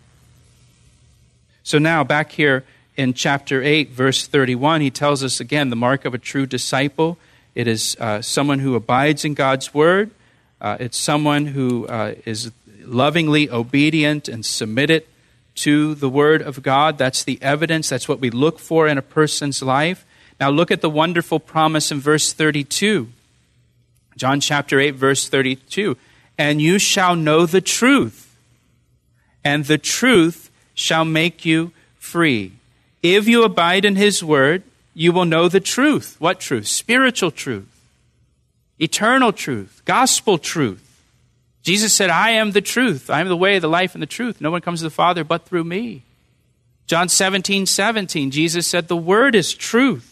So 1.64 1.78
now, 1.78 2.04
back 2.04 2.34
here 2.34 2.66
in 2.98 3.14
chapter 3.14 3.64
8, 3.64 3.92
verse 3.92 4.28
31, 4.28 4.82
he 4.82 4.92
tells 4.92 5.24
us 5.24 5.40
again 5.40 5.70
the 5.70 5.78
mark 5.78 6.04
of 6.04 6.14
a 6.14 6.18
true 6.18 6.46
disciple. 6.46 7.18
It 7.56 7.68
is 7.68 7.96
uh, 8.00 8.22
someone 8.22 8.60
who 8.60 8.76
abides 8.76 9.26
in 9.26 9.34
God's 9.34 9.74
word, 9.74 10.12
uh, 10.62 10.78
it's 10.80 10.98
someone 10.98 11.48
who 11.48 11.88
uh, 11.88 12.16
is 12.26 12.52
lovingly 12.82 13.50
obedient 13.50 14.28
and 14.28 14.46
submitted 14.46 15.06
to 15.56 15.94
the 15.96 16.10
word 16.10 16.42
of 16.42 16.64
God. 16.64 16.98
That's 16.98 17.24
the 17.24 17.38
evidence, 17.42 17.90
that's 17.90 18.08
what 18.08 18.20
we 18.20 18.30
look 18.30 18.60
for 18.60 18.88
in 18.88 18.98
a 18.98 19.02
person's 19.02 19.62
life. 19.62 20.06
Now, 20.40 20.50
look 20.50 20.72
at 20.72 20.82
the 20.82 20.90
wonderful 20.90 21.40
promise 21.40 21.92
in 21.92 22.00
verse 22.00 22.34
32. 22.34 23.10
John 24.18 24.40
chapter 24.40 24.80
8, 24.80 24.92
verse 24.92 25.28
32 25.30 25.98
and 26.38 26.62
you 26.62 26.80
shall 26.80 27.16
know 27.16 27.46
the 27.46 27.62
truth, 27.62 28.36
and 29.44 29.66
the 29.66 29.78
truth 29.78 30.50
shall 30.74 31.06
make 31.06 31.46
you 31.46 31.72
free. 31.98 32.54
If 33.02 33.28
you 33.28 33.44
abide 33.44 33.86
in 33.86 33.96
his 33.96 34.24
word, 34.24 34.64
you 34.94 35.12
will 35.12 35.26
know 35.26 35.48
the 35.48 35.60
truth. 35.60 36.16
What 36.20 36.40
truth? 36.40 36.68
Spiritual 36.68 37.32
truth, 37.32 37.82
eternal 38.80 39.34
truth, 39.34 39.82
gospel 39.86 40.38
truth. 40.38 40.90
Jesus 41.64 41.94
said, 41.94 42.10
I 42.10 42.32
am 42.32 42.52
the 42.52 42.62
truth. 42.62 43.10
I 43.10 43.22
am 43.22 43.30
the 43.30 43.38
way, 43.38 43.58
the 43.58 43.70
life, 43.70 43.96
and 43.96 44.02
the 44.02 44.08
truth. 44.08 44.42
No 44.42 44.52
one 44.52 44.62
comes 44.62 44.82
to 44.82 44.84
the 44.84 44.90
Father 44.90 45.24
but 45.24 45.46
through 45.46 45.64
me. 45.64 46.04
John 46.88 47.08
17, 47.08 47.66
17, 47.66 48.32
Jesus 48.32 48.68
said, 48.68 48.88
The 48.88 48.98
word 48.98 49.34
is 49.34 49.54
truth. 49.54 50.10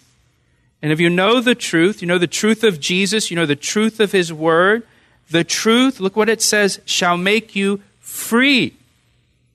And 0.81 0.91
if 0.91 0.99
you 0.99 1.09
know 1.09 1.41
the 1.41 1.53
truth, 1.53 2.01
you 2.01 2.07
know 2.07 2.17
the 2.17 2.25
truth 2.25 2.63
of 2.63 2.79
Jesus, 2.79 3.29
you 3.29 3.35
know 3.35 3.45
the 3.45 3.55
truth 3.55 3.99
of 3.99 4.13
his 4.13 4.31
word, 4.31 4.83
the 5.29 5.43
truth, 5.43 5.99
look 5.99 6.15
what 6.15 6.29
it 6.29 6.41
says, 6.41 6.79
shall 6.85 7.17
make 7.17 7.55
you 7.55 7.81
free. 7.99 8.73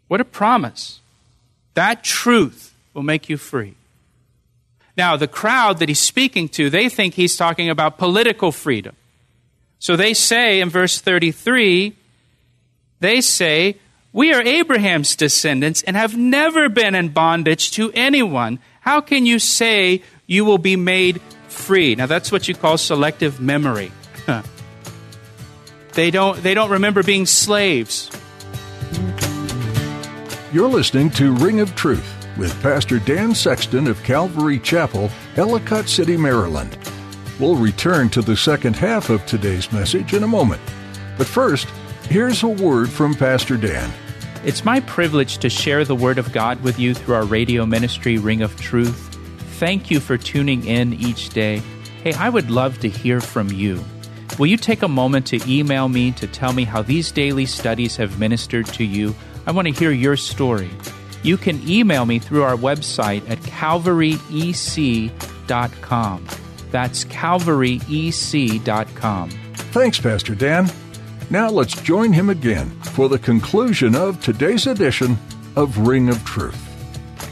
What 0.08 0.20
a 0.20 0.24
promise. 0.24 1.00
That 1.74 2.04
truth 2.04 2.74
will 2.94 3.02
make 3.02 3.28
you 3.28 3.36
free. 3.36 3.74
Now, 4.96 5.16
the 5.16 5.28
crowd 5.28 5.78
that 5.78 5.88
he's 5.88 6.00
speaking 6.00 6.48
to, 6.50 6.70
they 6.70 6.88
think 6.88 7.14
he's 7.14 7.36
talking 7.36 7.68
about 7.68 7.98
political 7.98 8.50
freedom. 8.50 8.96
So 9.78 9.94
they 9.94 10.14
say 10.14 10.60
in 10.60 10.70
verse 10.70 11.00
33, 11.00 11.94
they 13.00 13.20
say, 13.20 13.76
We 14.12 14.32
are 14.32 14.42
Abraham's 14.42 15.14
descendants 15.14 15.82
and 15.82 15.96
have 15.96 16.16
never 16.16 16.68
been 16.70 16.94
in 16.94 17.10
bondage 17.10 17.72
to 17.72 17.92
anyone. 17.92 18.58
How 18.80 19.00
can 19.00 19.26
you 19.26 19.38
say 19.38 20.02
you 20.26 20.44
will 20.44 20.58
be 20.58 20.76
made 20.76 21.20
free? 21.48 21.94
Now, 21.94 22.06
that's 22.06 22.32
what 22.32 22.48
you 22.48 22.54
call 22.54 22.78
selective 22.78 23.40
memory. 23.40 23.92
They 25.92 26.10
don't, 26.10 26.42
they 26.42 26.52
don't 26.52 26.70
remember 26.70 27.02
being 27.02 27.24
slaves. 27.24 28.10
You're 30.52 30.68
listening 30.68 31.08
to 31.12 31.32
Ring 31.32 31.60
of 31.60 31.74
Truth 31.74 32.25
with 32.36 32.60
Pastor 32.62 32.98
Dan 32.98 33.34
Sexton 33.34 33.86
of 33.86 34.02
Calvary 34.02 34.58
Chapel, 34.58 35.10
Ellicott 35.36 35.88
City, 35.88 36.16
Maryland. 36.16 36.76
We'll 37.38 37.56
return 37.56 38.08
to 38.10 38.22
the 38.22 38.36
second 38.36 38.76
half 38.76 39.10
of 39.10 39.24
today's 39.26 39.72
message 39.72 40.14
in 40.14 40.22
a 40.22 40.28
moment. 40.28 40.60
But 41.18 41.26
first, 41.26 41.68
here's 42.08 42.42
a 42.42 42.48
word 42.48 42.88
from 42.88 43.14
Pastor 43.14 43.56
Dan. 43.56 43.90
It's 44.44 44.64
my 44.64 44.80
privilege 44.80 45.38
to 45.38 45.50
share 45.50 45.84
the 45.84 45.96
Word 45.96 46.18
of 46.18 46.32
God 46.32 46.62
with 46.62 46.78
you 46.78 46.94
through 46.94 47.16
our 47.16 47.24
radio 47.24 47.66
ministry, 47.66 48.16
Ring 48.16 48.42
of 48.42 48.58
Truth. 48.60 49.18
Thank 49.58 49.90
you 49.90 50.00
for 50.00 50.16
tuning 50.16 50.64
in 50.64 50.92
each 50.92 51.30
day. 51.30 51.62
Hey, 52.04 52.12
I 52.14 52.28
would 52.28 52.50
love 52.50 52.78
to 52.80 52.88
hear 52.88 53.20
from 53.20 53.50
you. 53.50 53.84
Will 54.38 54.46
you 54.46 54.56
take 54.56 54.82
a 54.82 54.88
moment 54.88 55.26
to 55.28 55.40
email 55.50 55.88
me 55.88 56.12
to 56.12 56.26
tell 56.26 56.52
me 56.52 56.64
how 56.64 56.82
these 56.82 57.10
daily 57.10 57.46
studies 57.46 57.96
have 57.96 58.20
ministered 58.20 58.66
to 58.66 58.84
you? 58.84 59.14
I 59.46 59.50
want 59.52 59.66
to 59.66 59.74
hear 59.74 59.90
your 59.90 60.16
story. 60.16 60.70
You 61.26 61.36
can 61.36 61.68
email 61.68 62.06
me 62.06 62.20
through 62.20 62.44
our 62.44 62.54
website 62.54 63.28
at 63.28 63.40
calvaryec.com. 63.40 66.26
That's 66.70 67.04
calvaryec.com. 67.04 69.30
Thanks, 69.30 69.98
Pastor 69.98 70.36
Dan. 70.36 70.70
Now 71.28 71.50
let's 71.50 71.82
join 71.82 72.12
him 72.12 72.30
again 72.30 72.70
for 72.92 73.08
the 73.08 73.18
conclusion 73.18 73.96
of 73.96 74.22
today's 74.22 74.68
edition 74.68 75.18
of 75.56 75.78
Ring 75.78 76.08
of 76.08 76.24
Truth. 76.24 76.62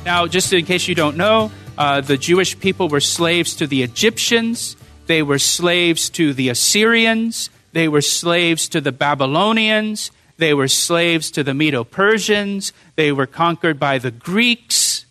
Now, 0.04 0.26
just 0.26 0.52
in 0.52 0.64
case 0.64 0.88
you 0.88 0.96
don't 0.96 1.16
know, 1.16 1.52
uh, 1.78 2.00
the 2.00 2.16
Jewish 2.16 2.58
people 2.58 2.88
were 2.88 2.98
slaves 2.98 3.54
to 3.56 3.68
the 3.68 3.84
Egyptians. 3.84 4.74
They 5.06 5.22
were 5.22 5.38
slaves 5.38 6.10
to 6.10 6.34
the 6.34 6.48
Assyrians. 6.48 7.48
They 7.72 7.86
were 7.86 8.02
slaves 8.02 8.68
to 8.70 8.80
the 8.80 8.90
Babylonians. 8.90 10.10
They 10.36 10.54
were 10.54 10.68
slaves 10.68 11.30
to 11.32 11.44
the 11.44 11.54
Medo 11.54 11.84
Persians. 11.84 12.72
They 12.96 13.12
were 13.12 13.26
conquered 13.26 13.78
by 13.78 13.98
the 13.98 14.10
Greeks. 14.10 15.06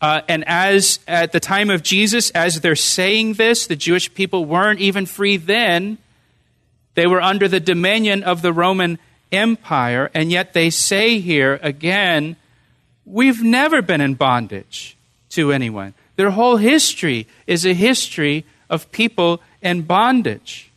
Uh, 0.00 0.20
and 0.28 0.44
as 0.46 1.00
at 1.08 1.32
the 1.32 1.40
time 1.40 1.70
of 1.70 1.82
Jesus, 1.82 2.30
as 2.30 2.60
they're 2.60 2.76
saying 2.76 3.34
this, 3.34 3.66
the 3.66 3.76
Jewish 3.76 4.12
people 4.14 4.44
weren't 4.44 4.80
even 4.80 5.06
free 5.06 5.36
then. 5.36 5.98
They 6.94 7.06
were 7.06 7.20
under 7.20 7.48
the 7.48 7.60
dominion 7.60 8.22
of 8.22 8.42
the 8.42 8.52
Roman 8.52 8.98
Empire. 9.32 10.10
And 10.14 10.30
yet 10.30 10.52
they 10.52 10.70
say 10.70 11.18
here 11.18 11.58
again, 11.62 12.36
we've 13.04 13.42
never 13.42 13.82
been 13.82 14.00
in 14.00 14.14
bondage 14.14 14.96
to 15.30 15.52
anyone. 15.52 15.94
Their 16.16 16.30
whole 16.30 16.56
history 16.56 17.26
is 17.46 17.66
a 17.66 17.74
history 17.74 18.44
of 18.70 18.90
people 18.92 19.40
in 19.62 19.82
bondage. 19.82 20.67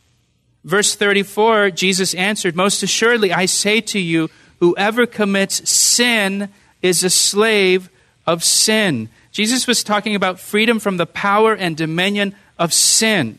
Verse 0.64 0.94
34, 0.94 1.70
Jesus 1.70 2.14
answered, 2.14 2.54
Most 2.54 2.82
assuredly, 2.82 3.32
I 3.32 3.46
say 3.46 3.80
to 3.80 3.98
you, 3.98 4.30
whoever 4.60 5.06
commits 5.06 5.68
sin 5.68 6.48
is 6.82 7.02
a 7.02 7.10
slave 7.10 7.90
of 8.26 8.44
sin. 8.44 9.08
Jesus 9.32 9.66
was 9.66 9.82
talking 9.82 10.14
about 10.14 10.38
freedom 10.38 10.78
from 10.78 10.98
the 10.98 11.06
power 11.06 11.54
and 11.54 11.76
dominion 11.76 12.34
of 12.58 12.72
sin. 12.72 13.38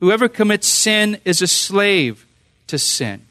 Whoever 0.00 0.28
commits 0.28 0.66
sin 0.66 1.20
is 1.24 1.42
a 1.42 1.48
slave 1.48 2.24
to 2.68 2.78
sin. 2.78 3.22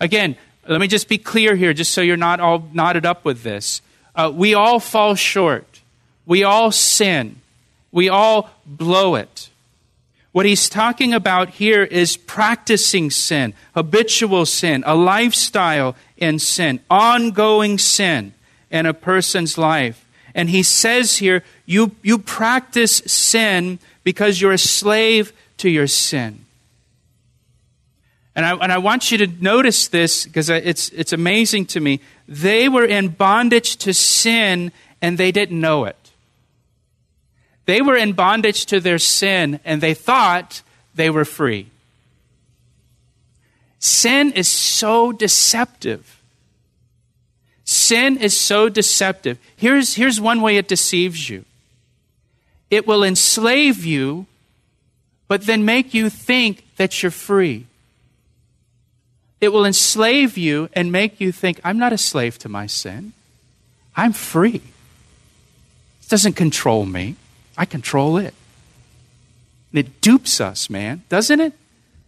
Again, 0.00 0.36
let 0.66 0.80
me 0.80 0.86
just 0.86 1.08
be 1.08 1.18
clear 1.18 1.56
here, 1.56 1.74
just 1.74 1.92
so 1.92 2.00
you're 2.00 2.16
not 2.16 2.40
all 2.40 2.68
knotted 2.72 3.04
up 3.04 3.24
with 3.24 3.42
this. 3.42 3.82
Uh, 4.14 4.30
we 4.32 4.54
all 4.54 4.78
fall 4.78 5.14
short. 5.14 5.80
We 6.24 6.44
all 6.44 6.70
sin. 6.70 7.40
We 7.90 8.08
all 8.08 8.50
blow 8.64 9.16
it. 9.16 9.50
What 10.32 10.46
he's 10.46 10.70
talking 10.70 11.12
about 11.12 11.50
here 11.50 11.84
is 11.84 12.16
practicing 12.16 13.10
sin, 13.10 13.52
habitual 13.74 14.46
sin, 14.46 14.82
a 14.86 14.94
lifestyle 14.94 15.94
in 16.16 16.38
sin, 16.38 16.80
ongoing 16.90 17.76
sin 17.78 18.32
in 18.70 18.86
a 18.86 18.94
person's 18.94 19.58
life. 19.58 20.08
And 20.34 20.48
he 20.48 20.62
says 20.62 21.18
here, 21.18 21.44
you, 21.66 21.94
you 22.02 22.18
practice 22.18 23.02
sin 23.06 23.78
because 24.02 24.40
you're 24.40 24.52
a 24.52 24.58
slave 24.58 25.34
to 25.58 25.68
your 25.68 25.86
sin. 25.86 26.46
And 28.34 28.46
I, 28.46 28.54
and 28.54 28.72
I 28.72 28.78
want 28.78 29.12
you 29.12 29.18
to 29.18 29.26
notice 29.26 29.88
this 29.88 30.24
because 30.24 30.48
it's, 30.48 30.88
it's 30.88 31.12
amazing 31.12 31.66
to 31.66 31.80
me. 31.80 32.00
They 32.26 32.70
were 32.70 32.86
in 32.86 33.08
bondage 33.08 33.76
to 33.78 33.92
sin 33.92 34.72
and 35.02 35.18
they 35.18 35.30
didn't 35.30 35.60
know 35.60 35.84
it. 35.84 36.01
They 37.72 37.80
were 37.80 37.96
in 37.96 38.12
bondage 38.12 38.66
to 38.66 38.80
their 38.80 38.98
sin 38.98 39.58
and 39.64 39.80
they 39.80 39.94
thought 39.94 40.60
they 40.94 41.08
were 41.08 41.24
free. 41.24 41.70
Sin 43.78 44.32
is 44.32 44.46
so 44.46 45.10
deceptive. 45.10 46.20
Sin 47.64 48.18
is 48.18 48.38
so 48.38 48.68
deceptive. 48.68 49.38
Here's, 49.56 49.94
here's 49.94 50.20
one 50.20 50.42
way 50.42 50.58
it 50.58 50.68
deceives 50.68 51.30
you 51.30 51.46
it 52.68 52.86
will 52.86 53.02
enslave 53.02 53.86
you, 53.86 54.26
but 55.26 55.46
then 55.46 55.64
make 55.64 55.94
you 55.94 56.10
think 56.10 56.66
that 56.76 57.02
you're 57.02 57.10
free. 57.10 57.64
It 59.40 59.50
will 59.50 59.64
enslave 59.64 60.36
you 60.36 60.68
and 60.74 60.92
make 60.92 61.22
you 61.22 61.32
think, 61.32 61.58
I'm 61.64 61.78
not 61.78 61.94
a 61.94 61.98
slave 61.98 62.36
to 62.40 62.50
my 62.50 62.66
sin. 62.66 63.14
I'm 63.96 64.12
free. 64.12 64.60
It 66.02 66.08
doesn't 66.10 66.34
control 66.34 66.84
me, 66.84 67.16
I 67.56 67.64
control 67.64 68.16
it. 68.18 68.34
And 69.72 69.78
it 69.78 70.00
dupes 70.00 70.40
us, 70.40 70.68
man, 70.68 71.02
doesn't 71.08 71.40
it? 71.40 71.54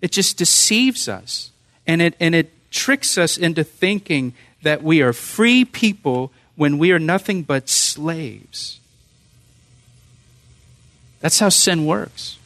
It 0.00 0.12
just 0.12 0.36
deceives 0.36 1.08
us. 1.08 1.50
And 1.86 2.02
it, 2.02 2.14
and 2.20 2.34
it 2.34 2.52
tricks 2.70 3.16
us 3.16 3.38
into 3.38 3.64
thinking 3.64 4.34
that 4.62 4.82
we 4.82 5.02
are 5.02 5.12
free 5.12 5.64
people 5.64 6.32
when 6.56 6.78
we 6.78 6.92
are 6.92 6.98
nothing 6.98 7.42
but 7.42 7.68
slaves. 7.68 8.80
That's 11.20 11.38
how 11.38 11.48
sin 11.48 11.86
works. 11.86 12.38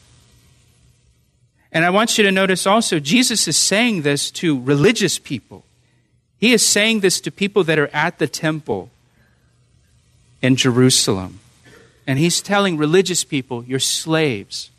And 1.71 1.85
I 1.85 1.89
want 1.89 2.17
you 2.17 2.23
to 2.23 2.31
notice 2.31 2.65
also, 2.65 2.99
Jesus 2.99 3.47
is 3.47 3.57
saying 3.57 4.01
this 4.01 4.31
to 4.31 4.59
religious 4.59 5.19
people. 5.19 5.63
He 6.39 6.53
is 6.53 6.65
saying 6.65 7.01
this 7.01 7.19
to 7.21 7.31
people 7.31 7.63
that 7.65 7.77
are 7.77 7.89
at 7.93 8.17
the 8.17 8.27
temple 8.27 8.89
in 10.41 10.55
Jerusalem. 10.55 11.39
And 12.09 12.17
he's 12.17 12.41
telling 12.41 12.75
religious 12.75 13.23
people, 13.23 13.63
you're 13.65 13.77
slaves 13.77 14.71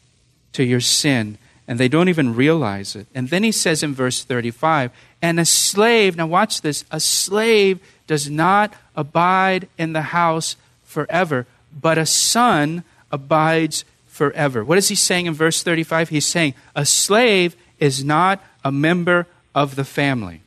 to 0.53 0.65
your 0.65 0.81
sin, 0.81 1.39
and 1.69 1.79
they 1.79 1.87
don't 1.87 2.09
even 2.09 2.35
realize 2.35 2.97
it. 2.97 3.07
And 3.15 3.29
then 3.29 3.45
he 3.45 3.53
says 3.53 3.85
in 3.85 3.95
verse 3.95 4.25
35, 4.25 4.91
and 5.23 5.39
a 5.39 5.45
slave, 5.45 6.17
now 6.17 6.27
watch 6.27 6.61
this, 6.61 6.85
a 6.91 6.99
slave 6.99 7.79
does 8.09 8.29
not 8.29 8.75
abide 8.97 9.69
in 9.79 9.93
the 9.93 10.03
house 10.03 10.57
forever, 10.83 11.47
but 11.73 11.99
a 11.99 12.05
son 12.05 12.83
abides 13.13 13.85
forever. 14.09 14.65
What 14.65 14.79
is 14.79 14.89
he 14.89 14.97
saying 14.97 15.27
in 15.27 15.35
verse 15.35 15.63
35? 15.63 16.09
He's 16.09 16.27
saying 16.27 16.55
a 16.75 16.85
slave 16.85 17.55
is 17.79 18.03
not 18.03 18.43
a 18.65 18.73
member 18.73 19.29
of 19.55 19.77
the 19.77 19.85
family. 19.85 20.41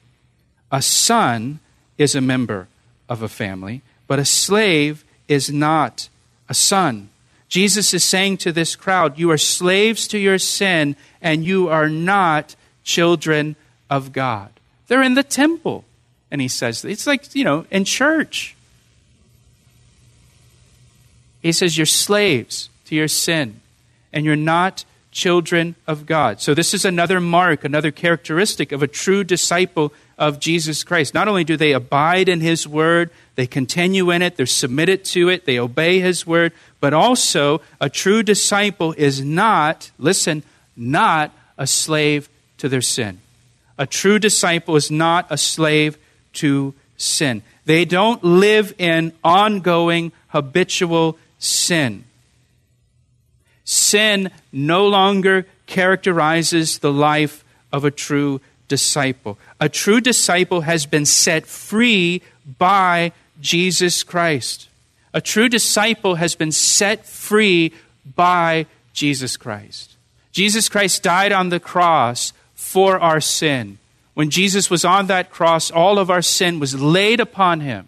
A 0.69 0.81
son 0.81 1.61
is 1.97 2.13
a 2.13 2.19
member 2.19 2.67
of 3.07 3.21
a 3.21 3.29
family, 3.29 3.83
but 4.05 4.19
a 4.19 4.25
slave 4.25 5.05
is 5.29 5.49
not 5.49 6.09
a 6.53 6.55
son. 6.55 7.09
Jesus 7.49 7.95
is 7.95 8.03
saying 8.03 8.37
to 8.37 8.51
this 8.51 8.75
crowd, 8.75 9.17
You 9.17 9.31
are 9.31 9.39
slaves 9.39 10.07
to 10.09 10.19
your 10.19 10.37
sin, 10.37 10.95
and 11.19 11.43
you 11.43 11.67
are 11.67 11.89
not 11.89 12.55
children 12.83 13.55
of 13.89 14.13
God. 14.13 14.51
They're 14.87 15.01
in 15.01 15.15
the 15.15 15.23
temple. 15.23 15.83
And 16.29 16.41
he 16.41 16.47
says, 16.47 16.85
It's 16.85 17.07
like, 17.07 17.33
you 17.33 17.43
know, 17.43 17.65
in 17.71 17.85
church. 17.85 18.55
He 21.41 21.51
says, 21.51 21.75
You're 21.75 21.87
slaves 21.87 22.69
to 22.85 22.95
your 22.95 23.07
sin, 23.07 23.61
and 24.11 24.25
you're 24.25 24.35
not 24.35 24.85
children 25.13 25.75
of 25.87 26.05
God. 26.05 26.41
So, 26.41 26.53
this 26.53 26.73
is 26.73 26.83
another 26.83 27.21
mark, 27.21 27.63
another 27.63 27.91
characteristic 27.91 28.71
of 28.71 28.83
a 28.83 28.87
true 28.87 29.23
disciple 29.23 29.93
of 30.17 30.39
Jesus 30.39 30.83
Christ. 30.83 31.13
Not 31.13 31.27
only 31.27 31.43
do 31.43 31.55
they 31.55 31.71
abide 31.71 32.27
in 32.27 32.41
his 32.41 32.67
word, 32.67 33.09
they 33.35 33.47
continue 33.47 34.11
in 34.11 34.21
it, 34.21 34.35
they're 34.35 34.45
submitted 34.45 35.05
to 35.05 35.29
it, 35.29 35.45
they 35.45 35.59
obey 35.59 35.99
his 35.99 36.27
word, 36.27 36.51
but 36.79 36.93
also 36.93 37.61
a 37.79 37.89
true 37.89 38.23
disciple 38.23 38.93
is 38.97 39.21
not, 39.21 39.91
listen, 39.97 40.43
not 40.75 41.31
a 41.57 41.65
slave 41.65 42.29
to 42.57 42.69
their 42.69 42.81
sin. 42.81 43.19
A 43.77 43.87
true 43.87 44.19
disciple 44.19 44.75
is 44.75 44.91
not 44.91 45.27
a 45.29 45.37
slave 45.37 45.97
to 46.33 46.73
sin. 46.97 47.41
They 47.65 47.85
don't 47.85 48.23
live 48.23 48.73
in 48.77 49.13
ongoing 49.23 50.11
habitual 50.27 51.17
sin. 51.39 52.03
Sin 53.65 54.31
no 54.51 54.87
longer 54.87 55.45
characterizes 55.65 56.79
the 56.79 56.91
life 56.91 57.43
of 57.71 57.85
a 57.85 57.91
true 57.91 58.41
disciple. 58.67 59.37
A 59.59 59.69
true 59.69 60.01
disciple 60.01 60.61
has 60.61 60.85
been 60.85 61.05
set 61.05 61.45
free 61.45 62.21
by 62.57 63.11
Jesus 63.39 64.03
Christ. 64.03 64.67
A 65.13 65.21
true 65.21 65.47
disciple 65.47 66.15
has 66.15 66.35
been 66.35 66.51
set 66.51 67.05
free 67.05 67.71
by 68.15 68.65
Jesus 68.93 69.37
Christ. 69.37 69.95
Jesus 70.31 70.69
Christ 70.69 71.03
died 71.03 71.31
on 71.31 71.49
the 71.49 71.59
cross 71.59 72.33
for 72.55 72.99
our 72.99 73.21
sin. 73.21 73.77
When 74.13 74.29
Jesus 74.29 74.69
was 74.69 74.83
on 74.85 75.07
that 75.07 75.31
cross, 75.31 75.71
all 75.71 75.99
of 75.99 76.09
our 76.09 76.21
sin 76.21 76.59
was 76.59 76.79
laid 76.79 77.19
upon 77.19 77.61
him. 77.61 77.87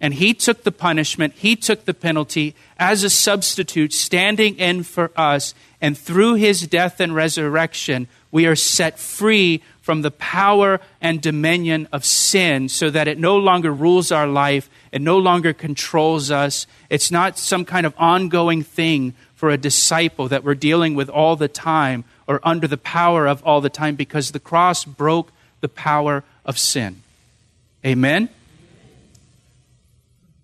And 0.00 0.14
he 0.14 0.34
took 0.34 0.62
the 0.62 0.72
punishment, 0.72 1.34
he 1.34 1.56
took 1.56 1.84
the 1.84 1.94
penalty 1.94 2.54
as 2.78 3.02
a 3.02 3.10
substitute, 3.10 3.92
standing 3.92 4.56
in 4.56 4.82
for 4.82 5.10
us. 5.16 5.54
And 5.80 5.96
through 5.96 6.34
his 6.34 6.66
death 6.66 7.00
and 7.00 7.14
resurrection, 7.14 8.08
we 8.30 8.46
are 8.46 8.56
set 8.56 8.98
free 8.98 9.62
from 9.80 10.02
the 10.02 10.10
power 10.10 10.80
and 11.00 11.22
dominion 11.22 11.88
of 11.92 12.04
sin 12.04 12.68
so 12.68 12.90
that 12.90 13.08
it 13.08 13.18
no 13.18 13.36
longer 13.36 13.72
rules 13.72 14.12
our 14.12 14.26
life, 14.26 14.68
it 14.92 15.00
no 15.00 15.16
longer 15.16 15.52
controls 15.52 16.30
us. 16.30 16.66
It's 16.90 17.10
not 17.10 17.38
some 17.38 17.64
kind 17.64 17.86
of 17.86 17.94
ongoing 17.96 18.62
thing 18.62 19.14
for 19.36 19.50
a 19.50 19.56
disciple 19.56 20.28
that 20.28 20.44
we're 20.44 20.54
dealing 20.54 20.94
with 20.94 21.08
all 21.08 21.36
the 21.36 21.48
time 21.48 22.04
or 22.26 22.40
under 22.42 22.66
the 22.66 22.76
power 22.76 23.26
of 23.26 23.42
all 23.44 23.60
the 23.60 23.70
time 23.70 23.94
because 23.94 24.32
the 24.32 24.40
cross 24.40 24.84
broke 24.84 25.30
the 25.60 25.68
power 25.68 26.24
of 26.44 26.58
sin. 26.58 27.02
Amen? 27.84 28.28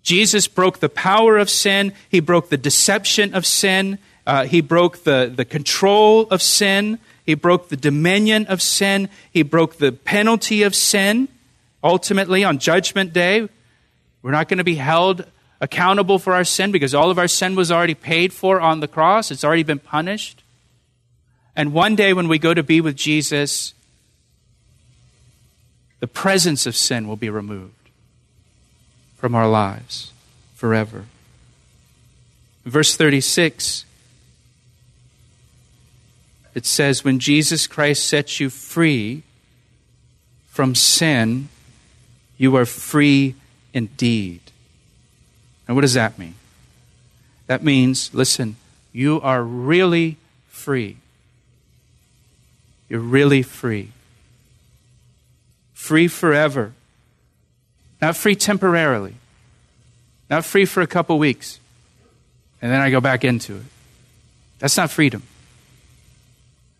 Jesus 0.02 0.48
broke 0.48 0.80
the 0.80 0.88
power 0.88 1.38
of 1.38 1.48
sin, 1.48 1.92
he 2.08 2.20
broke 2.20 2.48
the 2.48 2.56
deception 2.56 3.34
of 3.34 3.46
sin, 3.46 3.98
uh, 4.26 4.44
he 4.44 4.60
broke 4.60 5.04
the, 5.04 5.32
the 5.34 5.44
control 5.44 6.22
of 6.28 6.42
sin, 6.42 6.98
he 7.24 7.34
broke 7.34 7.68
the 7.68 7.76
dominion 7.76 8.46
of 8.46 8.60
sin, 8.60 9.08
he 9.30 9.42
broke 9.42 9.78
the 9.78 9.92
penalty 9.92 10.62
of 10.64 10.74
sin. 10.74 11.28
Ultimately, 11.84 12.44
on 12.44 12.58
Judgment 12.58 13.12
Day, 13.12 13.48
we're 14.22 14.32
not 14.32 14.48
going 14.48 14.58
to 14.58 14.64
be 14.64 14.76
held 14.76 15.24
accountable 15.60 16.18
for 16.18 16.34
our 16.34 16.44
sin 16.44 16.72
because 16.72 16.94
all 16.94 17.10
of 17.10 17.18
our 17.18 17.28
sin 17.28 17.54
was 17.54 17.70
already 17.70 17.94
paid 17.94 18.32
for 18.32 18.60
on 18.60 18.80
the 18.80 18.88
cross, 18.88 19.30
it's 19.30 19.44
already 19.44 19.62
been 19.62 19.78
punished. 19.78 20.42
And 21.54 21.72
one 21.72 21.94
day 21.94 22.12
when 22.12 22.28
we 22.28 22.38
go 22.38 22.54
to 22.54 22.62
be 22.62 22.80
with 22.80 22.96
Jesus, 22.96 23.74
the 26.00 26.08
presence 26.08 26.66
of 26.66 26.74
sin 26.74 27.06
will 27.06 27.16
be 27.16 27.30
removed 27.30 27.81
from 29.22 29.36
our 29.36 29.48
lives 29.48 30.10
forever. 30.56 31.04
Verse 32.64 32.96
36, 32.96 33.84
it 36.56 36.66
says, 36.66 37.04
When 37.04 37.20
Jesus 37.20 37.68
Christ 37.68 38.04
sets 38.04 38.40
you 38.40 38.50
free 38.50 39.22
from 40.48 40.74
sin, 40.74 41.50
you 42.36 42.56
are 42.56 42.66
free 42.66 43.36
indeed. 43.72 44.40
And 45.68 45.76
what 45.76 45.82
does 45.82 45.94
that 45.94 46.18
mean? 46.18 46.34
That 47.46 47.62
means, 47.62 48.12
listen, 48.12 48.56
you 48.92 49.20
are 49.20 49.44
really 49.44 50.16
free. 50.48 50.96
You're 52.88 52.98
really 52.98 53.42
free. 53.44 53.92
Free 55.74 56.08
forever. 56.08 56.72
Not 58.02 58.16
free 58.16 58.34
temporarily. 58.34 59.14
Not 60.28 60.44
free 60.44 60.64
for 60.64 60.82
a 60.82 60.88
couple 60.88 61.18
weeks. 61.20 61.60
And 62.60 62.70
then 62.70 62.80
I 62.80 62.90
go 62.90 63.00
back 63.00 63.24
into 63.24 63.56
it. 63.56 63.62
That's 64.58 64.76
not 64.76 64.90
freedom. 64.90 65.22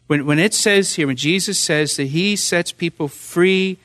When, 0.09 0.27
when 0.27 0.41
it 0.41 0.53
says 0.53 0.95
here, 0.95 1.07
when 1.07 1.17
Jesus 1.17 1.59
says 1.59 1.97
that 1.97 2.07
he 2.07 2.35
sets 2.35 2.73
people 2.73 3.07
free, 3.07 3.79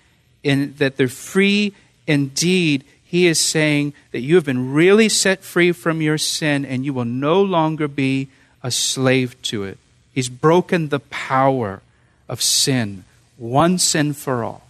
in, 0.44 0.74
that 0.78 0.98
they're 0.98 1.08
free 1.08 1.74
indeed, 2.08 2.84
he 3.04 3.28
is 3.28 3.40
saying 3.40 3.94
that 4.12 4.20
you 4.20 4.36
have 4.36 4.46
been 4.46 4.74
really 4.74 5.08
set 5.08 5.44
free 5.44 5.72
from 5.72 6.02
your 6.02 6.18
sin 6.18 6.66
and 6.66 6.84
you 6.84 6.94
will 6.94 7.06
no 7.06 7.42
longer 7.42 7.88
be 7.88 8.30
a 8.64 8.72
slave 8.72 9.40
to 9.44 9.64
it. 9.64 9.78
He's 10.14 10.28
broken 10.28 10.90
the 10.90 11.00
power 11.00 11.82
of 12.28 12.42
sin 12.42 13.04
once 13.38 13.96
and 13.96 14.18
for 14.18 14.44
all. 14.44 14.64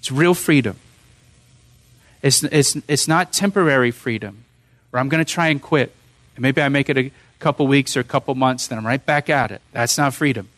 It's 0.00 0.10
real 0.10 0.34
freedom. 0.34 0.78
It's, 2.22 2.42
it's, 2.42 2.76
it's 2.88 3.08
not 3.08 3.32
temporary 3.32 3.90
freedom 3.90 4.44
where 4.90 5.00
I'm 5.00 5.08
going 5.08 5.24
to 5.24 5.30
try 5.30 5.48
and 5.48 5.60
quit. 5.62 5.94
And 6.36 6.42
maybe 6.42 6.62
I 6.62 6.68
make 6.68 6.88
it 6.88 6.98
a 6.98 7.12
couple 7.38 7.66
weeks 7.66 7.96
or 7.96 8.00
a 8.00 8.04
couple 8.04 8.34
months, 8.34 8.66
then 8.66 8.78
I'm 8.78 8.86
right 8.86 9.04
back 9.04 9.30
at 9.30 9.50
it. 9.50 9.60
That's 9.72 9.98
not 9.98 10.14
freedom. 10.14 10.48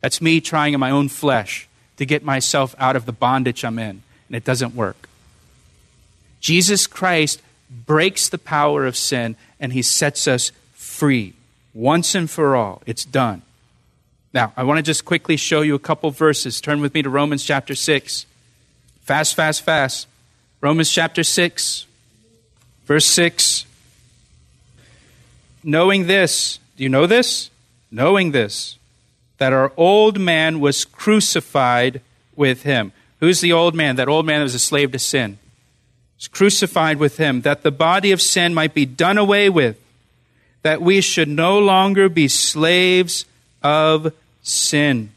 That's 0.00 0.20
me 0.20 0.40
trying 0.40 0.74
in 0.74 0.80
my 0.80 0.90
own 0.90 1.08
flesh 1.08 1.68
to 1.96 2.06
get 2.06 2.24
myself 2.24 2.74
out 2.78 2.96
of 2.96 3.04
the 3.06 3.12
bondage 3.12 3.64
I'm 3.64 3.78
in, 3.78 4.02
and 4.28 4.36
it 4.36 4.44
doesn't 4.44 4.74
work. 4.74 5.08
Jesus 6.40 6.86
Christ 6.86 7.42
breaks 7.70 8.28
the 8.28 8.38
power 8.38 8.86
of 8.86 8.96
sin 8.96 9.36
and 9.60 9.72
he 9.72 9.82
sets 9.82 10.26
us 10.26 10.52
free 10.72 11.34
once 11.74 12.14
and 12.14 12.28
for 12.28 12.56
all. 12.56 12.82
It's 12.86 13.04
done. 13.04 13.42
Now, 14.32 14.52
I 14.56 14.64
want 14.64 14.78
to 14.78 14.82
just 14.82 15.04
quickly 15.04 15.36
show 15.36 15.60
you 15.60 15.74
a 15.74 15.78
couple 15.78 16.10
verses. 16.10 16.60
Turn 16.60 16.80
with 16.80 16.94
me 16.94 17.02
to 17.02 17.10
Romans 17.10 17.44
chapter 17.44 17.74
6. 17.74 18.26
Fast, 19.02 19.34
fast, 19.34 19.62
fast. 19.62 20.06
Romans 20.62 20.92
chapter 20.92 21.24
6, 21.24 21.86
verse 22.84 23.06
6. 23.06 23.64
Knowing 25.64 26.06
this, 26.06 26.58
do 26.76 26.82
you 26.82 26.90
know 26.90 27.06
this? 27.06 27.48
Knowing 27.90 28.32
this, 28.32 28.76
that 29.38 29.54
our 29.54 29.72
old 29.78 30.20
man 30.20 30.60
was 30.60 30.84
crucified 30.84 32.02
with 32.36 32.62
him. 32.62 32.92
Who's 33.20 33.40
the 33.40 33.54
old 33.54 33.74
man? 33.74 33.96
That 33.96 34.08
old 34.08 34.26
man 34.26 34.40
that 34.40 34.44
was 34.44 34.54
a 34.54 34.58
slave 34.58 34.92
to 34.92 34.98
sin. 34.98 35.38
Was 36.18 36.28
crucified 36.28 36.98
with 36.98 37.16
him, 37.16 37.40
that 37.40 37.62
the 37.62 37.70
body 37.70 38.12
of 38.12 38.20
sin 38.20 38.52
might 38.52 38.74
be 38.74 38.84
done 38.84 39.16
away 39.16 39.48
with, 39.48 39.80
that 40.60 40.82
we 40.82 41.00
should 41.00 41.28
no 41.28 41.58
longer 41.58 42.10
be 42.10 42.28
slaves 42.28 43.24
of 43.62 44.12
sin. 44.42 45.10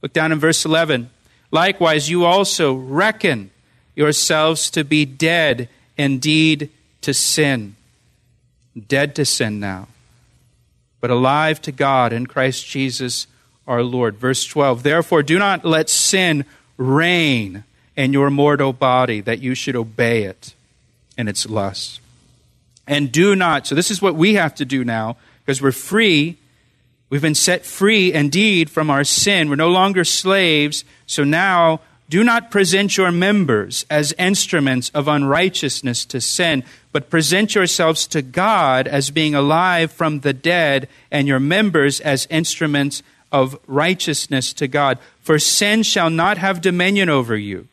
Look 0.00 0.12
down 0.12 0.30
in 0.30 0.38
verse 0.38 0.64
11. 0.64 1.10
Likewise, 1.50 2.08
you 2.08 2.24
also 2.24 2.72
reckon 2.74 3.50
yourselves 3.94 4.70
to 4.70 4.84
be 4.84 5.04
dead 5.04 5.68
indeed 5.96 6.70
to 7.02 7.14
sin. 7.14 7.76
Dead 8.88 9.14
to 9.14 9.24
sin 9.24 9.60
now, 9.60 9.86
but 11.00 11.10
alive 11.10 11.62
to 11.62 11.70
God 11.70 12.12
in 12.12 12.26
Christ 12.26 12.66
Jesus 12.66 13.26
our 13.66 13.82
Lord. 13.82 14.16
Verse 14.16 14.44
12. 14.44 14.82
Therefore, 14.82 15.22
do 15.22 15.38
not 15.38 15.64
let 15.64 15.88
sin 15.88 16.44
reign 16.76 17.62
in 17.96 18.12
your 18.12 18.30
mortal 18.30 18.72
body, 18.72 19.20
that 19.20 19.38
you 19.38 19.54
should 19.54 19.76
obey 19.76 20.24
it 20.24 20.54
in 21.16 21.28
its 21.28 21.48
lusts. 21.48 22.00
And 22.86 23.12
do 23.12 23.36
not, 23.36 23.66
so 23.66 23.76
this 23.76 23.90
is 23.90 24.02
what 24.02 24.16
we 24.16 24.34
have 24.34 24.54
to 24.56 24.64
do 24.64 24.84
now, 24.84 25.16
because 25.44 25.62
we're 25.62 25.72
free. 25.72 26.36
We've 27.08 27.22
been 27.22 27.36
set 27.36 27.64
free 27.64 28.12
indeed 28.12 28.68
from 28.68 28.90
our 28.90 29.04
sin. 29.04 29.48
We're 29.48 29.56
no 29.56 29.70
longer 29.70 30.04
slaves. 30.04 30.84
So 31.06 31.22
now 31.22 31.80
do 32.08 32.22
not 32.22 32.50
present 32.50 32.96
your 32.96 33.10
members 33.10 33.86
as 33.88 34.14
instruments 34.18 34.90
of 34.90 35.08
unrighteousness 35.08 36.04
to 36.06 36.20
sin, 36.20 36.62
but 36.92 37.10
present 37.10 37.54
yourselves 37.54 38.06
to 38.08 38.22
God 38.22 38.86
as 38.86 39.10
being 39.10 39.34
alive 39.34 39.90
from 39.90 40.20
the 40.20 40.32
dead, 40.32 40.88
and 41.10 41.26
your 41.26 41.40
members 41.40 42.00
as 42.00 42.26
instruments 42.30 43.02
of 43.32 43.58
righteousness 43.66 44.52
to 44.52 44.68
God. 44.68 44.98
For 45.20 45.38
sin 45.38 45.82
shall 45.82 46.10
not 46.10 46.38
have 46.38 46.60
dominion 46.60 47.08
over 47.08 47.36
you. 47.36 47.68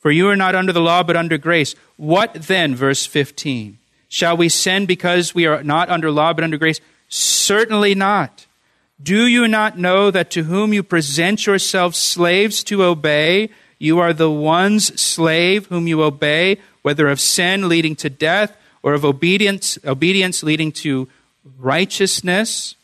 For 0.00 0.10
you 0.10 0.28
are 0.28 0.36
not 0.36 0.54
under 0.54 0.72
the 0.72 0.80
law, 0.80 1.02
but 1.02 1.16
under 1.16 1.36
grace. 1.36 1.74
What 1.96 2.32
then, 2.34 2.74
verse 2.74 3.04
15? 3.04 3.78
Shall 4.08 4.36
we 4.36 4.48
sin 4.48 4.86
because 4.86 5.34
we 5.34 5.46
are 5.46 5.62
not 5.62 5.90
under 5.90 6.10
law, 6.10 6.32
but 6.32 6.42
under 6.42 6.56
grace? 6.56 6.80
Certainly 7.08 7.94
not. 7.94 8.46
Do 9.02 9.26
you 9.26 9.48
not 9.48 9.78
know 9.78 10.10
that 10.10 10.30
to 10.32 10.44
whom 10.44 10.74
you 10.74 10.82
present 10.82 11.46
yourselves 11.46 11.96
slaves 11.96 12.62
to 12.64 12.84
obey, 12.84 13.50
you 13.78 13.98
are 13.98 14.12
the 14.12 14.30
one's 14.30 15.00
slave 15.00 15.66
whom 15.66 15.86
you 15.86 16.02
obey, 16.02 16.58
whether 16.82 17.08
of 17.08 17.20
sin 17.20 17.68
leading 17.68 17.96
to 17.96 18.10
death 18.10 18.56
or 18.82 18.92
of 18.92 19.04
obedience, 19.04 19.78
obedience 19.86 20.42
leading 20.42 20.70
to 20.72 21.08
righteousness? 21.58 22.74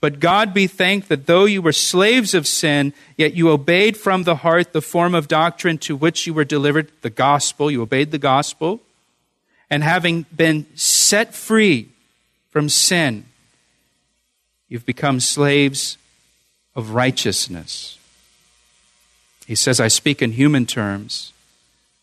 But 0.00 0.20
God 0.20 0.54
be 0.54 0.66
thanked 0.66 1.08
that 1.08 1.26
though 1.26 1.44
you 1.44 1.60
were 1.60 1.72
slaves 1.72 2.32
of 2.32 2.46
sin, 2.46 2.94
yet 3.16 3.34
you 3.34 3.50
obeyed 3.50 3.96
from 3.96 4.22
the 4.22 4.36
heart 4.36 4.72
the 4.72 4.80
form 4.80 5.14
of 5.14 5.28
doctrine 5.28 5.76
to 5.78 5.96
which 5.96 6.26
you 6.26 6.32
were 6.32 6.44
delivered, 6.44 6.90
the 7.02 7.10
gospel. 7.10 7.70
You 7.70 7.82
obeyed 7.82 8.12
the 8.12 8.18
gospel. 8.18 8.80
And 9.68 9.82
having 9.82 10.24
been 10.34 10.66
set 10.76 11.34
free 11.34 11.88
from 12.50 12.68
sin, 12.68 13.26
You've 14.68 14.86
become 14.86 15.20
slaves 15.20 15.96
of 16.74 16.90
righteousness. 16.90 17.98
He 19.46 19.54
says, 19.54 19.80
I 19.80 19.88
speak 19.88 20.20
in 20.20 20.32
human 20.32 20.66
terms 20.66 21.32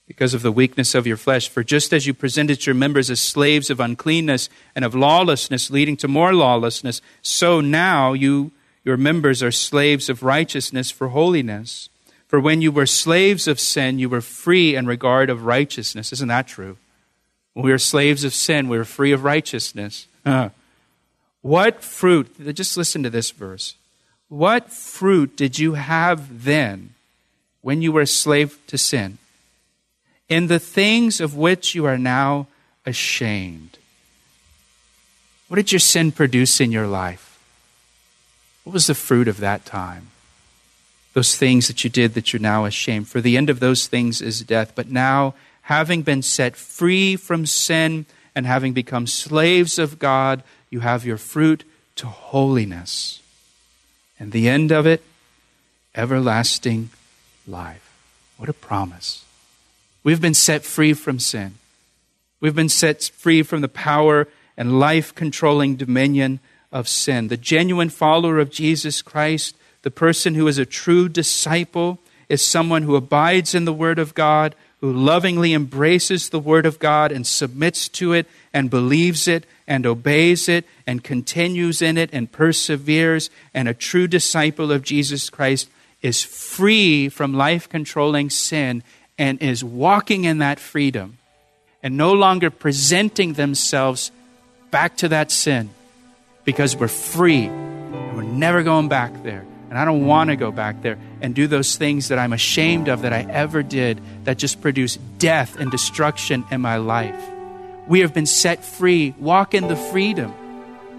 because 0.08 0.34
of 0.34 0.42
the 0.42 0.52
weakness 0.52 0.96
of 0.96 1.08
your 1.08 1.18
flesh. 1.18 1.48
For 1.48 1.64
just 1.64 1.94
as 1.94 2.08
you 2.08 2.14
presented 2.14 2.66
your 2.66 2.76
members 2.76 3.10
as 3.10 3.20
slaves 3.20 3.70
of 3.70 3.80
uncleanness 3.80 4.50
and 4.76 4.84
of 4.84 4.96
lawlessness, 4.96 5.70
leading 5.70 5.98
to 5.98 6.08
more 6.08 6.34
lawlessness, 6.34 7.02
so 7.22 7.62
now 7.62 8.14
you, 8.14 8.52
your 8.84 8.98
members, 8.98 9.44
are 9.44 9.52
slaves 9.52 10.10
of 10.10 10.24
righteousness 10.24 10.90
for 10.92 11.10
holiness. 11.10 11.90
For 12.28 12.40
when 12.40 12.62
you 12.62 12.72
were 12.72 12.88
slaves 12.88 13.48
of 13.48 13.60
sin, 13.60 14.00
you 14.00 14.10
were 14.10 14.22
free 14.22 14.76
in 14.76 14.88
regard 14.88 15.30
of 15.30 15.46
righteousness. 15.46 16.12
Isn't 16.12 16.28
that 16.30 16.48
true? 16.48 16.78
When 17.54 17.64
we 17.64 17.72
were 17.72 17.78
slaves 17.78 18.24
of 18.24 18.34
sin, 18.34 18.68
we 18.68 18.78
were 18.78 18.86
free 18.86 19.12
of 19.12 19.24
righteousness. 19.24 20.08
What 21.46 21.84
fruit, 21.84 22.56
just 22.56 22.76
listen 22.76 23.04
to 23.04 23.10
this 23.12 23.30
verse. 23.30 23.76
What 24.30 24.72
fruit 24.72 25.38
did 25.38 25.60
you 25.60 25.76
have 25.76 26.44
then 26.44 26.96
when 27.62 27.84
you 27.84 27.92
were 27.92 28.02
a 28.02 28.08
slave 28.08 28.58
to 28.66 28.80
sin? 28.80 29.20
In 30.28 30.48
the 30.48 30.58
things 30.58 31.22
of 31.22 31.36
which 31.36 31.76
you 31.76 31.86
are 31.86 32.00
now 32.00 32.48
ashamed. 32.84 33.78
What 35.48 35.58
did 35.58 35.72
your 35.72 35.78
sin 35.78 36.12
produce 36.12 36.60
in 36.60 36.72
your 36.72 36.88
life? 36.88 37.40
What 38.64 38.74
was 38.74 38.88
the 38.88 38.96
fruit 38.96 39.28
of 39.28 39.38
that 39.38 39.66
time? 39.66 40.08
Those 41.14 41.38
things 41.38 41.68
that 41.68 41.84
you 41.84 41.92
did 41.92 42.16
that 42.16 42.34
you're 42.34 42.42
now 42.42 42.66
ashamed. 42.66 43.08
For 43.08 43.22
the 43.22 43.38
end 43.38 43.52
of 43.52 43.60
those 43.60 43.86
things 43.86 44.20
is 44.20 44.42
death. 44.42 44.72
But 44.74 44.90
now, 44.90 45.36
having 45.62 46.02
been 46.02 46.24
set 46.24 46.56
free 46.56 47.16
from 47.16 47.46
sin 47.46 48.08
and 48.34 48.48
having 48.48 48.74
become 48.74 49.06
slaves 49.06 49.78
of 49.78 50.00
God, 50.00 50.42
you 50.70 50.82
have 50.82 51.06
your 51.06 51.18
fruit 51.18 51.64
to 51.96 52.08
holiness. 52.08 53.22
And 54.20 54.32
the 54.32 54.48
end 54.50 54.72
of 54.72 54.86
it, 54.86 55.04
everlasting 55.96 56.90
life. 57.48 57.94
What 58.38 58.50
a 58.50 58.54
promise. 58.54 59.24
We've 60.04 60.22
been 60.22 60.34
set 60.34 60.64
free 60.64 60.94
from 60.94 61.20
sin. 61.20 61.56
We've 62.40 62.56
been 62.56 62.70
set 62.70 63.04
free 63.04 63.44
from 63.44 63.62
the 63.62 63.68
power 63.68 64.28
and 64.58 64.80
life 64.80 65.16
controlling 65.16 65.76
dominion 65.76 66.40
of 66.72 66.88
sin. 66.88 67.30
The 67.30 67.38
genuine 67.38 67.90
follower 67.90 68.40
of 68.40 68.52
Jesus 68.52 69.02
Christ, 69.02 69.56
the 69.82 69.92
person 69.92 70.36
who 70.36 70.48
is 70.48 70.58
a 70.58 70.66
true 70.66 71.10
disciple, 71.10 72.00
is 72.28 72.42
someone 72.42 72.84
who 72.84 72.96
abides 72.96 73.56
in 73.56 73.66
the 73.66 73.74
Word 73.74 74.00
of 74.00 74.14
God, 74.14 74.56
who 74.82 74.92
lovingly 74.92 75.54
embraces 75.54 76.30
the 76.30 76.40
Word 76.40 76.66
of 76.66 76.80
God 76.80 77.12
and 77.12 77.26
submits 77.26 77.88
to 77.90 78.14
it 78.14 78.28
and 78.56 78.70
believes 78.70 79.28
it 79.28 79.46
and 79.68 79.86
obeys 79.86 80.48
it 80.48 80.66
and 80.88 81.04
continues 81.04 81.82
in 81.82 81.98
it 81.98 82.10
and 82.14 82.32
perseveres. 82.32 83.30
And 83.54 83.68
a 83.68 83.74
true 83.74 84.08
disciple 84.08 84.72
of 84.72 84.82
Jesus 84.82 85.30
Christ 85.30 85.70
is 86.02 86.24
free 86.24 87.10
from 87.10 87.34
life 87.34 87.68
controlling 87.68 88.30
sin 88.30 88.82
and 89.18 89.42
is 89.42 89.62
walking 89.62 90.24
in 90.24 90.38
that 90.38 90.60
freedom 90.60 91.18
and 91.84 91.98
no 91.98 92.14
longer 92.14 92.50
presenting 92.50 93.34
themselves 93.34 94.10
back 94.72 94.96
to 94.98 95.10
that 95.10 95.32
sin 95.32 95.70
because 96.46 96.78
we're 96.78 96.88
free 96.88 97.48
and 97.48 98.16
we're 98.16 98.24
never 98.24 98.64
going 98.64 98.88
back 98.88 99.24
there. 99.24 99.46
And 99.70 99.78
I 99.78 99.84
don't 99.84 100.06
want 100.06 100.30
to 100.30 100.38
go 100.38 100.52
back 100.52 100.82
there 100.82 100.98
and 101.20 101.36
do 101.36 101.48
those 101.48 101.76
things 101.76 102.08
that 102.08 102.20
I'm 102.20 102.32
ashamed 102.32 102.88
of 102.88 103.02
that 103.02 103.12
I 103.12 103.28
ever 103.30 103.64
did 103.64 104.00
that 104.24 104.38
just 104.38 104.62
produce 104.62 104.96
death 105.18 105.58
and 105.58 105.70
destruction 105.70 106.46
in 106.52 106.62
my 106.62 106.78
life. 106.78 107.35
We 107.88 108.00
have 108.00 108.14
been 108.14 108.26
set 108.26 108.64
free. 108.64 109.14
Walk 109.20 109.54
in 109.54 109.68
the 109.68 109.76
freedom. 109.76 110.34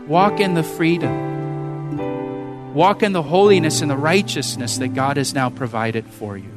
Walk 0.06 0.38
in 0.38 0.54
the 0.54 0.62
freedom. 0.62 2.74
Walk 2.74 3.02
in 3.02 3.12
the 3.12 3.22
holiness 3.22 3.80
and 3.80 3.90
the 3.90 3.96
righteousness 3.96 4.78
that 4.78 4.94
God 4.94 5.16
has 5.16 5.34
now 5.34 5.50
provided 5.50 6.06
for 6.06 6.36
you. 6.36 6.52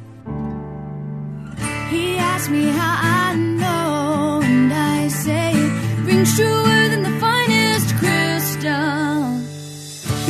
He 1.88 2.16
asked 2.16 2.50
me 2.50 2.66
how 2.66 2.98
I 3.00 3.34
know, 3.34 4.40
and 4.44 4.72
I 4.72 5.08
say 5.08 5.52
it 5.52 6.04
rings 6.04 6.36
truer 6.36 6.88
than 6.88 7.02
the 7.02 7.18
finest 7.18 7.96
crystal. 7.96 9.10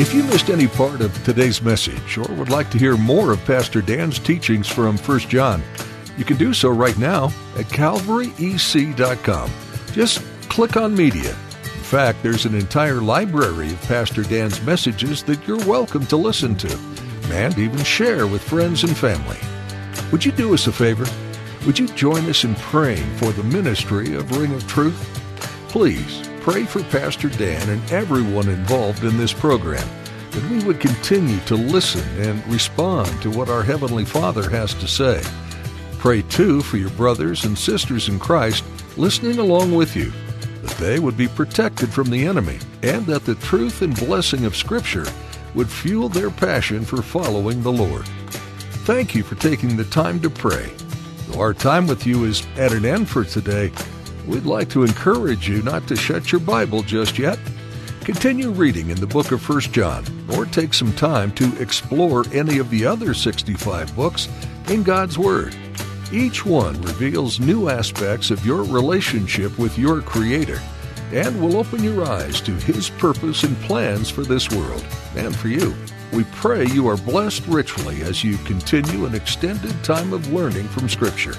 If 0.00 0.14
you 0.14 0.22
missed 0.22 0.48
any 0.48 0.68
part 0.68 1.02
of 1.02 1.12
today's 1.24 1.60
message 1.60 2.16
or 2.16 2.24
would 2.34 2.48
like 2.48 2.70
to 2.70 2.78
hear 2.78 2.96
more 2.96 3.32
of 3.32 3.44
Pastor 3.44 3.82
Dan's 3.82 4.18
teachings 4.18 4.66
from 4.66 4.96
1 4.96 5.18
John, 5.20 5.62
you 6.16 6.24
can 6.24 6.38
do 6.38 6.54
so 6.54 6.70
right 6.70 6.96
now 6.96 7.26
at 7.58 7.66
calvaryec.com. 7.66 9.50
Just 9.92 10.22
click 10.48 10.76
on 10.76 10.94
Media. 10.94 11.30
In 11.30 11.82
fact, 11.82 12.22
there's 12.22 12.46
an 12.46 12.54
entire 12.54 13.00
library 13.00 13.70
of 13.70 13.82
Pastor 13.82 14.22
Dan's 14.22 14.62
messages 14.62 15.24
that 15.24 15.44
you're 15.48 15.66
welcome 15.66 16.06
to 16.06 16.16
listen 16.16 16.54
to 16.56 16.78
and 17.32 17.58
even 17.58 17.82
share 17.82 18.26
with 18.26 18.42
friends 18.42 18.84
and 18.84 18.96
family. 18.96 19.36
Would 20.12 20.24
you 20.24 20.30
do 20.32 20.54
us 20.54 20.68
a 20.68 20.72
favor? 20.72 21.06
Would 21.66 21.78
you 21.78 21.88
join 21.88 22.24
us 22.26 22.44
in 22.44 22.54
praying 22.56 23.16
for 23.16 23.32
the 23.32 23.42
ministry 23.42 24.14
of 24.14 24.30
Ring 24.36 24.52
of 24.54 24.66
Truth? 24.68 24.98
Please 25.68 26.28
pray 26.40 26.64
for 26.64 26.82
Pastor 26.84 27.28
Dan 27.28 27.68
and 27.68 27.92
everyone 27.92 28.48
involved 28.48 29.04
in 29.04 29.16
this 29.16 29.32
program 29.32 29.88
that 30.30 30.50
we 30.50 30.64
would 30.64 30.80
continue 30.80 31.38
to 31.40 31.56
listen 31.56 32.06
and 32.20 32.46
respond 32.46 33.10
to 33.22 33.30
what 33.30 33.48
our 33.48 33.64
Heavenly 33.64 34.04
Father 34.04 34.48
has 34.50 34.72
to 34.74 34.86
say. 34.86 35.20
Pray 36.00 36.22
too 36.22 36.62
for 36.62 36.78
your 36.78 36.88
brothers 36.92 37.44
and 37.44 37.58
sisters 37.58 38.08
in 38.08 38.18
Christ 38.18 38.64
listening 38.96 39.38
along 39.38 39.74
with 39.74 39.94
you, 39.94 40.10
that 40.62 40.74
they 40.78 40.98
would 40.98 41.14
be 41.14 41.28
protected 41.28 41.92
from 41.92 42.08
the 42.08 42.26
enemy, 42.26 42.58
and 42.82 43.04
that 43.04 43.26
the 43.26 43.34
truth 43.34 43.82
and 43.82 43.94
blessing 43.94 44.46
of 44.46 44.56
Scripture 44.56 45.04
would 45.54 45.68
fuel 45.68 46.08
their 46.08 46.30
passion 46.30 46.86
for 46.86 47.02
following 47.02 47.62
the 47.62 47.70
Lord. 47.70 48.06
Thank 48.86 49.14
you 49.14 49.22
for 49.22 49.34
taking 49.34 49.76
the 49.76 49.84
time 49.84 50.20
to 50.20 50.30
pray. 50.30 50.72
Though 51.28 51.40
our 51.40 51.52
time 51.52 51.86
with 51.86 52.06
you 52.06 52.24
is 52.24 52.46
at 52.56 52.72
an 52.72 52.86
end 52.86 53.06
for 53.06 53.22
today, 53.22 53.70
we'd 54.26 54.46
like 54.46 54.70
to 54.70 54.84
encourage 54.84 55.50
you 55.50 55.60
not 55.62 55.86
to 55.88 55.96
shut 55.96 56.32
your 56.32 56.40
Bible 56.40 56.82
just 56.82 57.18
yet. 57.18 57.38
Continue 58.04 58.52
reading 58.52 58.88
in 58.88 58.98
the 58.98 59.06
book 59.06 59.32
of 59.32 59.46
1 59.46 59.60
John, 59.60 60.06
or 60.34 60.46
take 60.46 60.72
some 60.72 60.94
time 60.94 61.30
to 61.32 61.60
explore 61.60 62.24
any 62.32 62.56
of 62.56 62.70
the 62.70 62.86
other 62.86 63.12
65 63.12 63.94
books 63.94 64.30
in 64.70 64.82
God's 64.82 65.18
Word. 65.18 65.54
Each 66.12 66.44
one 66.44 66.80
reveals 66.82 67.38
new 67.38 67.68
aspects 67.68 68.32
of 68.32 68.44
your 68.44 68.64
relationship 68.64 69.56
with 69.58 69.78
your 69.78 70.00
Creator 70.00 70.60
and 71.12 71.40
will 71.40 71.56
open 71.56 71.84
your 71.84 72.04
eyes 72.04 72.40
to 72.40 72.52
His 72.52 72.90
purpose 72.90 73.44
and 73.44 73.56
plans 73.62 74.10
for 74.10 74.22
this 74.22 74.50
world 74.50 74.84
and 75.14 75.34
for 75.34 75.46
you. 75.46 75.72
We 76.12 76.24
pray 76.24 76.66
you 76.66 76.88
are 76.88 76.96
blessed 76.96 77.46
richly 77.46 78.02
as 78.02 78.24
you 78.24 78.38
continue 78.38 79.06
an 79.06 79.14
extended 79.14 79.84
time 79.84 80.12
of 80.12 80.32
learning 80.32 80.66
from 80.68 80.88
Scripture. 80.88 81.34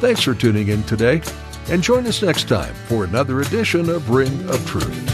Thanks 0.00 0.22
for 0.22 0.34
tuning 0.34 0.68
in 0.68 0.82
today, 0.82 1.22
and 1.70 1.82
join 1.82 2.06
us 2.06 2.22
next 2.22 2.48
time 2.48 2.74
for 2.74 3.04
another 3.04 3.40
edition 3.40 3.88
of 3.88 4.10
Ring 4.10 4.48
of 4.50 4.66
Truth. 4.66 5.11